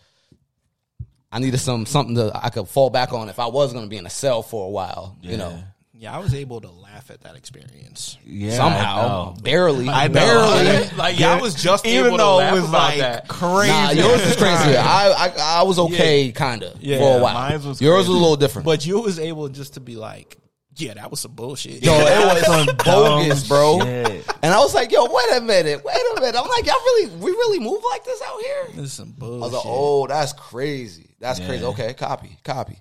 [1.31, 3.89] I needed some something that I could fall back on if I was going to
[3.89, 5.17] be in a cell for a while.
[5.23, 8.17] You know, Yeah, I was able to laugh at that experience.
[8.25, 8.53] Yeah.
[8.57, 9.43] Somehow, know.
[9.43, 10.89] barely, I barely.
[10.97, 13.29] Like, yeah, I was just even able to though laugh it was like that.
[13.29, 13.71] crazy.
[13.73, 14.77] Nah, yours was crazy.
[14.77, 17.35] I, I I was okay, kind of Yeah, for a while.
[17.35, 17.97] mine was yours crazy.
[17.97, 18.65] was a little different.
[18.65, 20.39] But you was able just to be like,
[20.77, 21.83] yeah, that was some bullshit.
[21.85, 23.81] Yo, it was some bogus, bro.
[23.81, 24.25] shit.
[24.43, 26.35] And I was like, yo, wait a minute, wait a minute.
[26.39, 28.67] I'm like, y'all really, we really move like this out here?
[28.75, 31.15] this is some I was like, oh, that's crazy.
[31.21, 31.47] That's Yeah.
[31.49, 31.65] crazy.
[31.65, 32.79] Okay, copy, copy.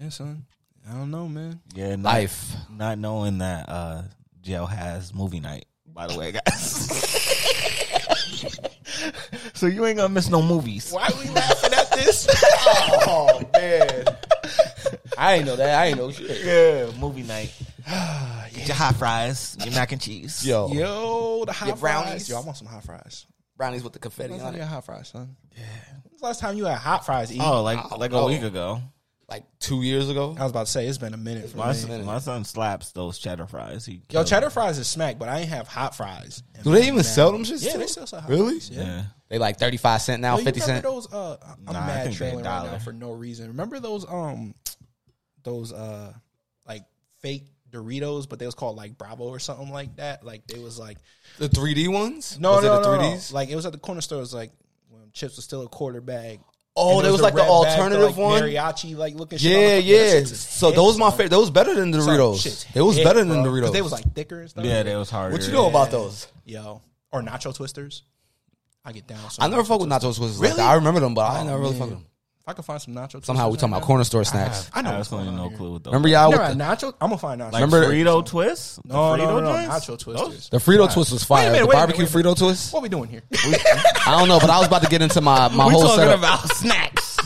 [0.00, 0.44] yeah, son.
[0.88, 1.60] I don't know, man.
[1.74, 2.54] Yeah, not, Life.
[2.70, 4.02] Not knowing that uh,
[4.42, 5.66] jail has movie night.
[5.86, 6.60] By the way, guys.
[9.54, 10.90] so you ain't gonna miss no movies.
[10.92, 12.26] Why are we laughing at this?
[13.12, 14.04] Oh man,
[15.18, 15.78] I ain't know that.
[15.80, 16.44] I ain't know shit.
[16.44, 17.52] Yeah, movie night.
[18.54, 20.46] Get your hot fries, your mac and cheese.
[20.46, 22.02] Yo, Yo, the hot Your fries.
[22.04, 22.28] brownies?
[22.28, 23.26] Yo, I want some hot fries.
[23.56, 24.64] brownies with the confetti When's on time it.
[24.64, 25.36] had hot fries, son?
[25.56, 25.64] Yeah.
[26.08, 27.32] When's the last time you had hot fries?
[27.40, 28.26] Oh, like Oh, like a oh.
[28.26, 28.80] week ago.
[29.30, 30.34] Like two years ago.
[30.36, 31.74] I was about to say it's been a minute for My, me.
[31.74, 33.86] son, my son slaps those cheddar fries.
[33.86, 36.42] He Yo, kills cheddar fries is smack, but I ain't have hot fries.
[36.64, 37.60] Do they even sell them shit?
[37.60, 37.80] Yeah, still?
[37.80, 38.58] they still sell hot Really?
[38.58, 38.70] fries.
[38.70, 38.86] them.
[38.86, 39.02] Yeah.
[39.28, 40.82] They like thirty five cent now, Yo, fifty cent.
[40.82, 41.36] Those, uh,
[41.68, 42.78] I'm Nah, mad think they trailing right now dollar.
[42.80, 43.46] for no reason.
[43.46, 44.52] Remember those, um,
[45.44, 46.12] those, uh,
[46.66, 46.82] like
[47.20, 50.24] fake Doritos, but they was called like Bravo or something like that.
[50.26, 50.98] Like they was like
[51.38, 52.36] The three D ones?
[52.40, 53.14] no, was no, it the no, three no.
[53.14, 53.32] Ds?
[53.32, 54.18] Like it was at the corner store.
[54.18, 54.50] It was like
[54.88, 56.40] when chips was still a quarter bag.
[56.80, 58.42] Oh, it there was like the red bag, alternative like, one.
[58.42, 59.38] mariachi like looking.
[59.40, 60.24] Yeah, on the- yeah.
[60.24, 61.18] So hit, those my son.
[61.18, 61.30] favorite.
[61.30, 62.66] Those better than Doritos.
[62.74, 63.52] It was hit, better than bro.
[63.60, 63.72] 'Cause Doritos.
[63.72, 64.64] They was like thicker and stuff.
[64.64, 65.32] Yeah, they was hard.
[65.32, 66.26] what you know about those?
[66.44, 66.80] Yo,
[67.12, 68.02] or nacho twisters.
[68.84, 69.18] I get down.
[69.38, 70.38] I never fuck with nacho twisters.
[70.40, 70.56] Like Really?
[70.56, 70.70] that.
[70.70, 71.80] I remember them, but I Oh, never really man.
[71.80, 72.06] fuck with them.
[72.50, 73.24] If I could find some nacho.
[73.24, 74.68] Somehow we talking about corner store snacks.
[74.74, 75.58] I know I what's absolutely going on no here.
[75.58, 75.92] clue with those.
[75.92, 76.94] Remember y'all with the, nacho.
[77.00, 77.52] I'm gonna find nacho.
[77.52, 78.76] like Remember- Frito twists?
[78.84, 79.74] The no, no, Frito no, no, joints?
[79.86, 80.48] nacho Those- twisters.
[80.48, 81.42] the Frito twist was fire.
[81.44, 82.72] Wait a minute, the barbecue minute, wait Frito twist.
[82.72, 83.22] What we doing here?
[84.04, 85.98] I don't know, but I was about to get into my my We whole talking
[85.98, 86.18] setup.
[86.18, 87.18] about snacks.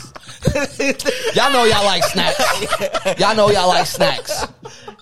[1.35, 3.19] y'all know y'all like snacks.
[3.19, 4.45] y'all know y'all like snacks.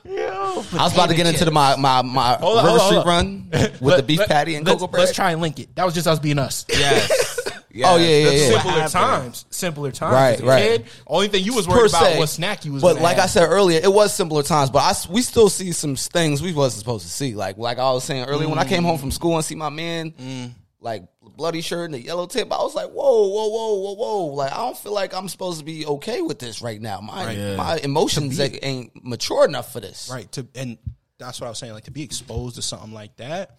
[0.05, 2.86] Yo, I was about to get into the, my my my Hold River hold on,
[2.88, 3.13] Street hold on.
[3.13, 5.01] run with Let- the beef let- patty and let's, cocoa bread.
[5.01, 5.76] Let's try and link it.
[5.76, 6.65] That was just us being us.
[6.69, 7.32] yes.
[7.76, 8.38] Oh, yeah, yeah, yeah.
[8.49, 8.91] Simpler happened.
[8.91, 9.45] times.
[9.49, 10.13] Simpler times.
[10.13, 10.61] Right, As a right.
[10.82, 12.19] Kid, only thing you was per worried about se.
[12.19, 12.82] was snack you was.
[12.84, 14.69] But gonna like I said earlier, it was simpler times.
[14.69, 17.34] But I s we still see some things we wasn't supposed to see.
[17.36, 19.69] Like like I was saying earlier, when I came home from school and see my
[19.69, 20.51] man, Mm.
[20.82, 21.03] like
[21.36, 24.26] bloody shirt and the yellow tip, I was like, whoa, whoa, whoa, whoa, whoa!
[24.36, 26.99] Like I don't feel like I'm supposed to be okay with this right now.
[27.01, 27.55] My Yeah.
[27.55, 30.09] my emotions ain't- ain't mature enough for this.
[30.11, 30.78] right to and
[31.17, 31.74] that's what I was saying.
[31.74, 33.57] Like to be exposed to something like that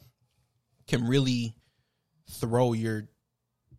[0.87, 1.57] can really
[2.31, 3.09] throw your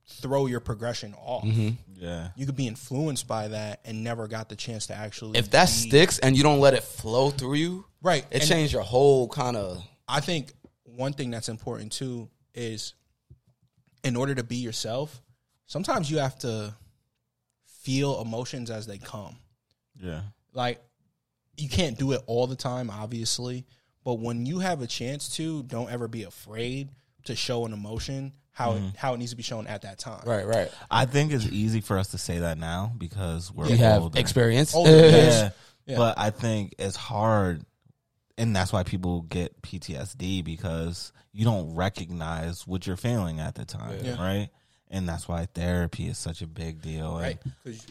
[0.07, 1.43] throw your progression off.
[1.43, 1.69] Mm-hmm.
[1.95, 2.29] Yeah.
[2.35, 5.37] You could be influenced by that and never got the chance to actually.
[5.37, 8.49] If that be- sticks and you don't let it flow through you, right, it and
[8.49, 9.83] changed your whole kind of.
[10.07, 10.53] I think
[10.83, 12.93] one thing that's important too is
[14.03, 15.21] in order to be yourself,
[15.65, 16.73] sometimes you have to
[17.65, 19.37] feel emotions as they come.
[19.99, 20.21] Yeah.
[20.53, 20.81] Like
[21.57, 23.65] you can't do it all the time, obviously,
[24.03, 26.89] but when you have a chance to, don't ever be afraid
[27.23, 28.33] to show an emotion.
[28.55, 28.87] How it, mm-hmm.
[28.95, 30.23] how it needs to be shown at that time.
[30.25, 30.71] Right, right.
[30.89, 34.17] I think it's easy for us to say that now because we're You have older.
[34.19, 34.73] experience.
[34.73, 35.49] Older, Yeah.
[35.85, 35.97] Yeah.
[35.97, 37.63] But I think it's hard
[38.37, 43.65] and that's why people get PTSD because you don't recognize what you're feeling at the
[43.65, 44.15] time, Yeah.
[44.15, 44.49] right?
[44.89, 47.19] And that's why therapy is such a big deal.
[47.19, 47.37] Right.
[47.43, 47.85] And 'Cause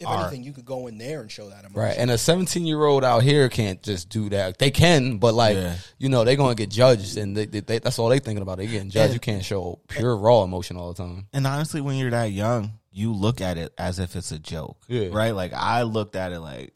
[0.00, 1.80] if Our- anything, you could go in there and show that emotion.
[1.80, 4.58] Right, and a 17 year old out here can't just do that.
[4.58, 5.76] They can, but like Yeah.
[5.98, 8.58] you know, they're gonna get judged, and they, they, they- that's all they're thinking about.
[8.58, 9.14] They getting judged.
[9.14, 11.26] You can't show pure raw emotion all the time.
[11.32, 14.76] And honestly, when you're that young, you look at it as if it's a joke,
[14.88, 15.08] Yeah.
[15.12, 15.32] right?
[15.34, 16.72] Like I looked at it like,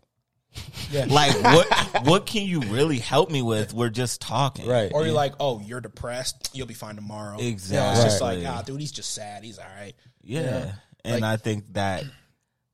[0.90, 1.06] Yeah.
[1.08, 3.72] like what what can you really help me with?
[3.72, 4.90] We're just talking, Right.
[4.92, 6.50] Or you're like, oh, you're depressed.
[6.54, 7.38] You'll be fine tomorrow.
[7.38, 8.04] Yeah, it's Exactly.
[8.04, 9.42] just like, ah, dude, he's just sad.
[9.44, 9.94] He's all right.
[10.22, 10.72] Yeah, Yeah.
[11.04, 12.04] and Like- I think that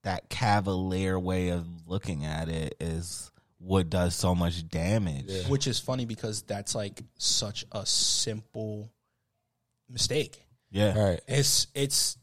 [0.09, 5.31] that cavalier way of looking at it is what does so much damage.
[5.49, 8.91] Which is funny because that's like such a simple
[9.87, 10.43] mistake.
[10.71, 11.21] Yeah, Right.
[11.29, 12.17] It's it's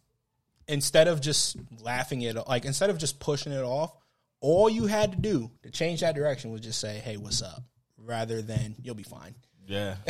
[0.68, 3.96] instead of just laughing it like instead of just pushing it off,
[4.42, 7.64] all you had to do to change that direction was just say, "Hey, what's up?"
[7.98, 9.36] rather than "You'll be fine."
[9.68, 9.96] yeah,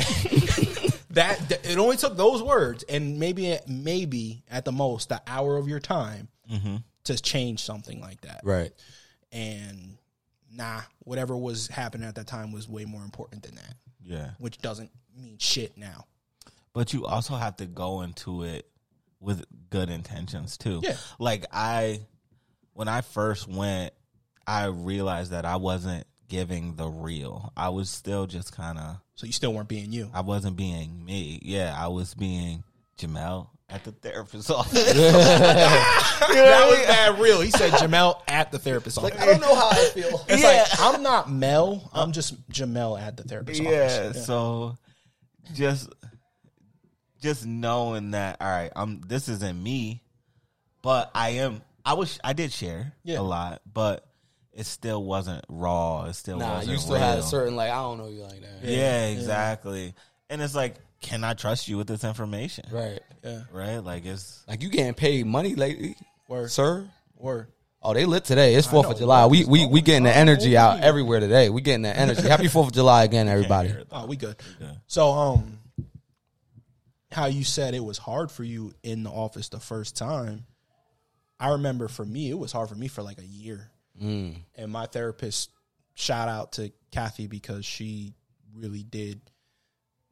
[1.16, 5.56] That th- it only took those words and maybe maybe at the most the hour
[5.56, 6.78] of your time mm-hmm.
[7.06, 8.42] To change something like that.
[8.44, 8.72] Right.
[9.32, 9.98] And
[10.52, 14.30] nah, whatever was happening at that time was way more important than that, yeah.
[14.38, 16.06] which doesn't mean shit now.
[16.74, 18.68] But you also have to go into it
[19.20, 20.82] with good intentions too.
[20.84, 20.98] Yeah.
[21.20, 22.02] Like I
[22.74, 23.94] when I first went,
[24.46, 27.54] I realized that I wasn't giving the real.
[27.56, 30.10] I was still just kind of So you still weren't being you.
[30.14, 31.40] I wasn't being me.
[31.42, 32.64] Yeah, I was being
[32.98, 34.94] Jamel at the therapist's office.
[34.94, 37.42] that was bad real.
[37.42, 39.12] He said Jamel at the therapist's office.
[39.12, 40.24] Like, I don't know how I feel.
[40.30, 40.66] It's Yeah.
[40.80, 41.90] like I'm not Mel.
[41.94, 44.26] I'm just Jamel at the therapist's yeah, office.
[44.26, 44.78] so
[45.54, 45.90] just
[47.22, 50.04] just knowing that all right, I'm this isn't me,
[50.82, 53.20] but I am I was I did share Yeah.
[53.20, 54.06] a lot, but
[54.54, 56.06] it still wasn't raw.
[56.06, 58.42] It still Nah, wasn't you still had a certain like I don't know you like
[58.42, 58.64] that.
[58.64, 59.94] Yeah, exactly.
[60.30, 60.76] And it's like,
[61.06, 62.66] can I trust you with this information?
[62.72, 63.00] Right.
[63.24, 63.42] Yeah.
[63.52, 63.78] Right?
[63.78, 65.96] Like it's Like you getting paid money lately,
[66.28, 66.52] Word.
[66.52, 66.88] sir?
[67.16, 67.48] Or
[67.82, 68.56] Oh, they lit today.
[68.56, 69.28] It's Fourth of July.
[69.28, 70.82] We we we getting the energy out Holy.
[70.84, 71.52] everywhere today.
[71.52, 72.28] We getting the energy.
[72.28, 73.76] Happy Fourth of July again, everybody.
[73.92, 74.36] oh, we good.
[74.58, 74.80] good.
[74.88, 75.60] So um,
[77.12, 80.46] how you said it was hard for you in the office the first time.
[81.40, 83.70] I remember for me, it was hard for me for like a year.
[84.02, 84.38] Mm.
[84.56, 85.52] And my therapist,
[85.94, 88.16] shout out to Kathy because she
[88.56, 89.22] really did,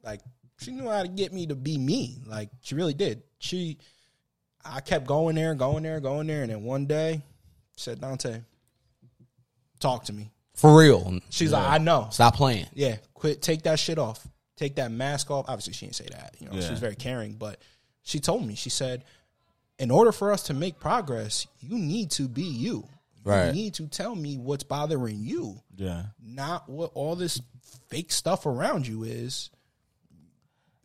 [0.04, 0.22] like,
[0.64, 2.20] she knew how to get me to be me.
[2.26, 3.24] Like, she really did.
[3.40, 3.78] She,
[4.64, 7.22] I kept going there, going there, going there, and then one day,
[7.76, 8.42] said Dante,
[9.80, 10.32] talk to me.
[10.56, 11.20] For real.
[11.30, 12.08] She's like, I know.
[12.12, 12.68] Stop playing.
[12.74, 13.42] Yeah, quit.
[13.42, 14.26] Take that shit off.
[14.56, 15.46] Take that mask off.
[15.48, 16.36] Obviously, she didn't say that.
[16.40, 17.60] You know, she was very caring, but
[18.04, 18.56] she told me.
[18.56, 19.04] She said,
[19.80, 22.88] in order for us to make progress, you need to be you.
[23.26, 26.04] You need to tell me what's bothering you, yeah.
[26.22, 27.42] not what all this
[27.88, 29.50] fake stuff around you is.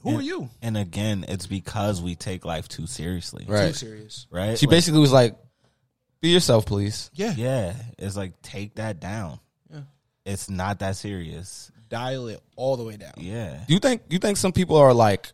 [0.02, 0.50] Who And- are you?
[0.62, 3.44] And again, it's because we take life too seriously.
[3.44, 3.74] Too Right.
[3.74, 4.26] serious.
[4.30, 4.58] Right?
[4.58, 5.36] She Like, basically was like,
[6.20, 7.34] "Be yourself, please." Yeah.
[7.36, 7.74] Yeah.
[7.98, 9.40] It's like take that down.
[9.72, 9.80] Yeah.
[10.24, 11.70] It's not that serious.
[11.88, 13.12] Dial it all the way down.
[13.16, 13.58] Yeah.
[13.66, 15.32] Do you think you think some people are like,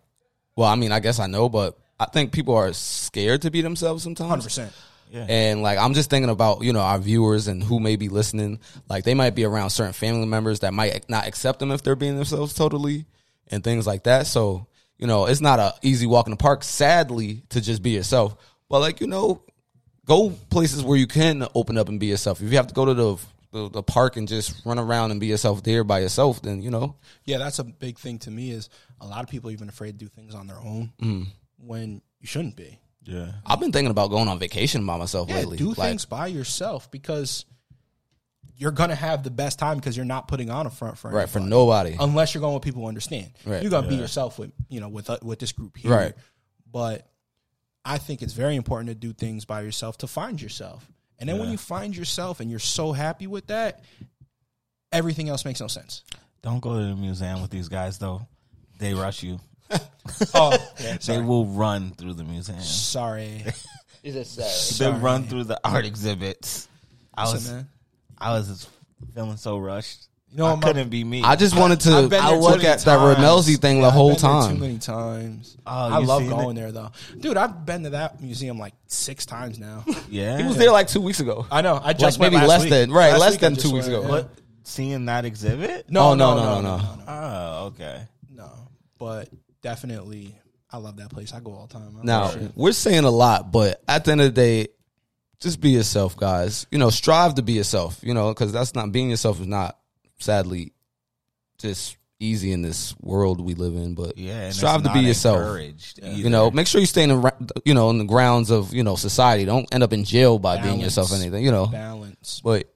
[0.56, 3.60] well, I mean, I guess I know, but I think people are scared to be
[3.60, 4.28] themselves sometimes.
[4.30, 4.72] Hundred percent.
[5.12, 5.26] Yeah.
[5.28, 8.60] And like I'm just thinking about you know our viewers and who may be listening.
[8.88, 11.94] Like they might be around certain family members that might not accept them if they're
[11.96, 13.04] being themselves totally,
[13.50, 14.26] and things like that.
[14.26, 14.66] So
[14.98, 16.64] you know it's not a easy walk in the park.
[16.64, 18.36] Sadly, to just be yourself.
[18.68, 19.42] But like you know,
[20.06, 22.40] go places where you can open up and be yourself.
[22.40, 23.16] If you have to go to the
[23.52, 26.70] the, the park and just run around and be yourself there by yourself, then you
[26.70, 28.50] know Yeah, that's a big thing to me.
[28.50, 28.68] Is
[29.00, 31.26] a lot of people even afraid to do things on their own Mm.
[31.58, 32.80] when you shouldn't be.
[33.04, 33.32] Yeah.
[33.46, 35.58] I've been thinking about going on vacation by myself Yeah, lately.
[35.58, 37.44] do Like, things by yourself because
[38.56, 41.28] you're gonna have the best time because you're not putting on a front for right
[41.28, 41.50] for anybody.
[41.50, 41.96] nobody.
[42.00, 43.30] unless you're going with people who understand.
[43.44, 43.62] Right.
[43.62, 46.14] You're gonna be yourself with you know with uh, with this group here, Right.
[46.70, 47.06] But
[47.84, 50.86] I think it's very important to do things by yourself to find yourself,
[51.18, 53.82] and then when you find yourself and you're so happy with that,
[54.92, 56.02] everything else makes no sense.
[56.42, 58.26] Don't go to the museum with these guys though.
[58.78, 59.40] They rush you.
[60.34, 62.60] Oh, yeah, They will run through the museum.
[62.60, 63.42] sorry.
[64.02, 64.26] Is it
[64.78, 64.94] sad?
[64.94, 66.68] They run through the art exhibits.
[67.14, 67.68] I was Listen, man.
[68.24, 68.68] I was just
[69.14, 70.08] feeling so rushed.
[70.30, 71.22] You know, I I'm couldn't be me.
[71.22, 73.18] I just wanted I've to been I there too look many at that times.
[73.18, 74.54] Ramelzy thing Yeah, the I've whole been there time.
[74.56, 75.56] Too many times.
[75.64, 76.60] Oh, I you love seen going it?
[76.60, 77.36] there though, dude.
[77.36, 79.84] I've been to that museum like six times now.
[80.08, 80.38] yeah.
[80.38, 81.46] He was there like two weeks ago.
[81.52, 81.80] I know.
[81.80, 82.70] I just Like, went maybe last less week.
[82.70, 84.06] than- right, Last less week I than just two weeks went, ago.
[84.06, 84.10] yeah.
[84.22, 84.30] What
[84.64, 85.88] seeing that exhibit?
[85.90, 86.82] No, Oh, no, no, no, no, no, no.
[86.82, 88.02] no, no, Oh, okay.
[88.34, 88.50] no.
[88.98, 89.28] But
[89.62, 90.34] definitely
[90.72, 91.32] I love that place.
[91.32, 91.96] I go all the time.
[92.00, 92.52] I Now love it.
[92.56, 94.68] we're saying a lot, but at the end of the day,
[95.40, 96.66] just be yourself, guys.
[96.70, 97.98] You know, strive to be yourself.
[98.02, 99.78] You know, because that's not being yourself is not
[100.18, 100.72] sadly
[101.58, 103.94] just easy in this world we live in.
[103.94, 105.58] But Yeah, strive to be yourself.
[106.02, 107.32] You know, make sure you stay in the
[107.64, 109.44] you know in the grounds of you know society.
[109.44, 111.10] Don't end up in jail by being yourself.
[111.12, 112.40] or Anything you know, balance.
[112.42, 112.70] but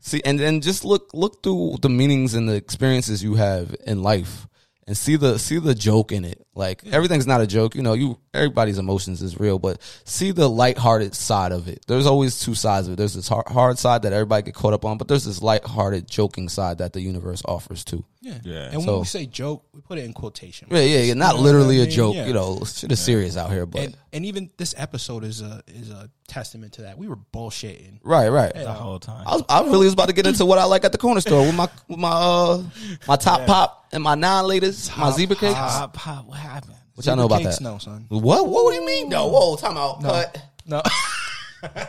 [0.00, 4.02] see, and then just look look through the meanings and the experiences you have in
[4.02, 4.46] life,
[4.86, 6.43] and see the see the joke in it.
[6.56, 7.94] Like everything's not a joke, you know.
[7.94, 11.84] You everybody's emotions is real, but see the lighthearted side of it.
[11.86, 12.96] There's always two sides of it.
[12.96, 16.08] There's this hard, hard side that everybody get caught up on, but there's this lighthearted,
[16.08, 18.04] joking side that the universe offers too.
[18.20, 18.38] Yeah.
[18.44, 18.64] Yeah.
[18.66, 20.68] And when So- we say joke, we put it in quotation.
[20.70, 21.14] Yeah, yeah, yeah.
[21.14, 21.96] Not You know literally what I a mean?
[21.96, 22.14] joke.
[22.16, 22.26] Yeah.
[22.26, 25.62] You know, shit is serious out here, but And and even this episode is a
[25.66, 26.96] is a testament to that.
[26.96, 27.98] We were bullshitting.
[28.02, 28.54] right, right.
[28.54, 29.24] the whole time.
[29.26, 31.20] I, was, I really was about to get into what I like at the corner
[31.20, 32.62] store with my with my uh
[33.08, 35.54] my top pop and my non laters, my zebra cakes.
[35.54, 36.76] Pop, pop, what happened?
[36.94, 37.60] What y'all know about that?
[37.60, 38.06] No, son.
[38.08, 38.48] What?
[38.48, 39.08] What do you mean?
[39.08, 40.00] No, whoa, time out.
[40.02, 40.40] Cut.
[40.66, 40.80] No.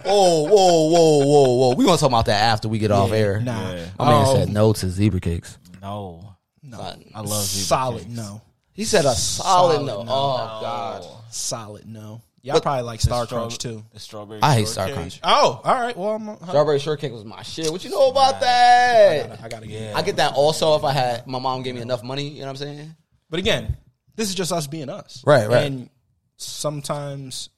[0.05, 1.75] Whoa, whoa, whoa, whoa, whoa.
[1.75, 3.41] We gonna talk about that after we get off air.
[3.41, 3.73] Nah.
[3.73, 3.85] Yeah.
[3.99, 5.57] My man Oh, said no to zebra cakes.
[5.81, 6.79] No, no.
[7.13, 8.15] I love zebra solid cakes.
[8.15, 8.41] no.
[8.71, 10.03] He said a solid, Solid no.
[10.03, 10.11] no.
[10.11, 11.05] Oh God.
[11.33, 12.21] Solid no.
[12.41, 13.83] Y'all probably like Star Crunch too.
[13.91, 14.39] The strawberry.
[14.41, 14.71] I hate shortcake.
[14.73, 15.19] Star Crunch.
[15.23, 15.97] Oh, all right.
[15.97, 17.69] Well, I'm, I, Strawberry shortcake was my shit.
[17.69, 19.41] What you know about that?
[19.43, 19.81] I gotta get.
[19.81, 19.93] Yeah.
[19.97, 22.29] I get that also if I had my mom gave me enough money.
[22.29, 22.95] You know what I'm saying?
[23.29, 23.75] But again,
[24.15, 25.23] this is just us being us.
[25.25, 25.65] Right, right.
[25.65, 25.89] And
[26.37, 27.49] sometimes,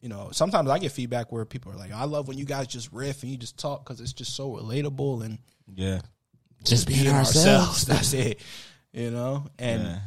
[0.00, 2.66] you know, sometimes I get feedback where people are like, "I love when you guys
[2.66, 5.38] just riff and you just talk because it's just so relatable and
[5.74, 6.00] Yeah,
[6.64, 7.46] Just being being ourselves.
[7.46, 8.40] ourselves." That's it.
[8.92, 9.98] You know, and Yeah.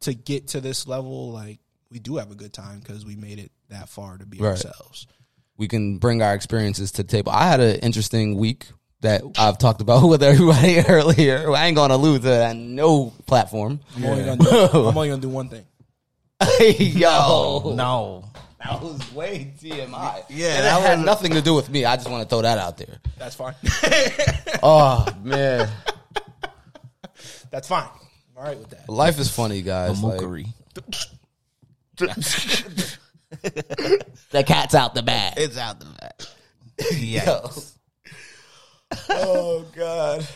[0.00, 1.58] to get to this level, like
[1.90, 4.50] we do have a good time because we made it that far to be Right.
[4.50, 5.06] ourselves.
[5.58, 7.32] we can bring our experiences to the table.
[7.32, 8.66] I had an interesting week
[9.00, 11.50] that oh, I've talked about with everybody earlier.
[11.54, 13.80] I ain't gonna lose to that on no platform.
[13.96, 14.48] I'm only gonna do,
[14.88, 15.64] I'm only gonna do one thing.
[16.78, 18.24] Yo, no.
[18.62, 20.24] that was way TMI.
[20.28, 21.84] Yeah, and that that had was- nothing to do with me.
[21.84, 22.98] I just want to throw that out there.
[23.18, 23.54] That's fine.
[24.62, 25.68] Oh man,
[27.50, 27.84] That's fine.
[27.88, 28.88] I'm all right with that.
[28.88, 30.02] life is funny, guys.
[30.02, 30.46] Like, Mookery.
[34.30, 35.34] the cat's out the bag.
[35.38, 36.20] It's out the back.
[36.92, 37.75] Yes.
[39.10, 40.26] Oh god.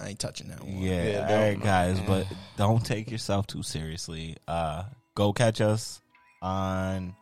[0.00, 0.78] I ain't touching that one.
[0.78, 4.36] Yeah, Yeah, all right, don't- guys, but don't take yourself too seriously.
[4.48, 4.84] Uh,
[5.14, 6.00] go catch us
[6.40, 7.14] on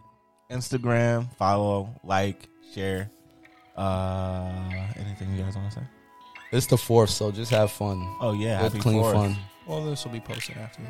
[0.51, 3.11] Instagram, follow, like, share.
[3.77, 4.53] Uh,
[4.97, 5.87] anything you guys want to say?
[6.53, 7.99] It's the fourth, so just have fun.
[8.21, 9.15] Oh yeah, Have clean Fourth.
[9.15, 9.37] fun.
[9.67, 10.81] Well, this will be posted after.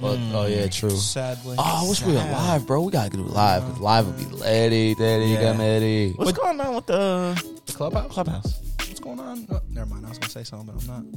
[0.00, 0.90] But, oh yeah, true.
[0.90, 1.56] Sadly.
[1.58, 2.80] Oh, I wish we were live, bro.
[2.82, 5.42] We gotta do live because live would be Letty, Daddy, Yeah.
[5.52, 6.12] come Eddie.
[6.16, 8.10] What's going on with the The clubhouse?
[8.12, 8.60] clubhouse?
[9.02, 9.46] What's going on?
[9.50, 10.04] Oh, never mind.
[10.04, 11.10] I was gonna say something, but I'm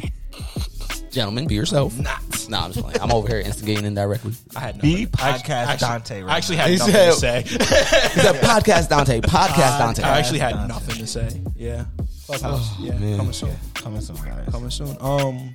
[0.00, 1.12] not.
[1.12, 1.96] Gentlemen, be yourself.
[1.96, 2.20] Not.
[2.48, 3.00] Nah, I'm just playing.
[3.00, 4.32] I'm over here instigating indirectly.
[4.56, 5.08] I had Be nothing.
[5.20, 6.22] I podcast Dante.
[6.22, 6.62] Right I actually now.
[6.62, 7.42] had He nothing said- to say.
[7.42, 10.68] He said, "Podcast Dante, podcast Dante." I actually had Dante.
[10.74, 11.40] nothing to say.
[11.54, 11.84] Yeah.
[12.26, 12.78] Clubhouse.
[12.80, 12.98] yeah.
[12.98, 13.16] man.
[13.18, 13.56] Coming soon.
[13.74, 14.48] coming soon, guys.
[14.50, 14.96] Coming soon.
[15.00, 15.54] Um.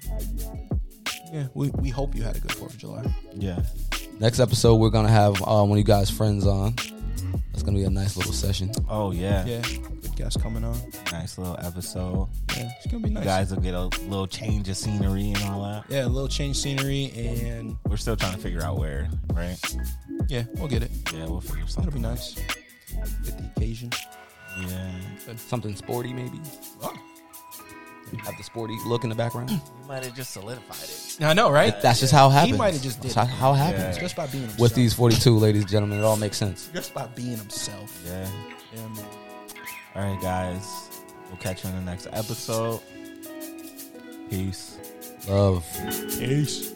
[1.34, 1.48] Yeah.
[1.54, 3.04] We we hope you had a good Fourth of July.
[3.36, 3.60] Yeah,
[4.22, 6.76] Next episode, we're gonna have uh, one of you guys' friends on.
[7.58, 8.72] That's gonna be a nice little session.
[8.88, 9.62] Oh yeah, Yeah.
[9.64, 10.78] Good guest coming on.
[11.12, 12.30] nice little episode.
[12.56, 12.70] Yeah.
[12.78, 13.24] It's gonna be nice.
[13.24, 15.86] You guys will get a little change of scenery and all that.
[15.90, 16.06] Yeah.
[16.06, 19.58] A little change scenery and We're still trying to figure out where, right?
[20.28, 20.92] yeah, we'll get it.
[21.12, 21.88] Yeah, we'll figure something.
[21.88, 22.36] It'll be nice.
[23.26, 23.90] Get the occasion.
[24.62, 24.92] Yeah,
[25.38, 26.40] Something sporty, maybe.
[26.84, 26.94] Oh
[28.24, 29.50] have the sporty look in the background.
[29.88, 31.24] You might have just solidified it.
[31.24, 31.82] I know, right?
[31.82, 32.52] That's just how it happens.
[32.52, 33.34] He might have just did That's it.
[33.36, 33.96] how it happens.
[33.96, 34.02] Yeah.
[34.02, 34.60] Just by being himself.
[34.60, 36.70] With these 42, ladies and gentlemen, it all makes sense.
[36.74, 38.04] Just by being himself.
[38.06, 38.28] Yeah.
[38.76, 39.06] Yeah, man.
[39.96, 41.02] All right, guys.
[41.30, 42.82] We'll catch you on the next episode.
[44.30, 44.78] Peace.
[45.28, 45.66] Love.
[46.20, 46.74] Peace.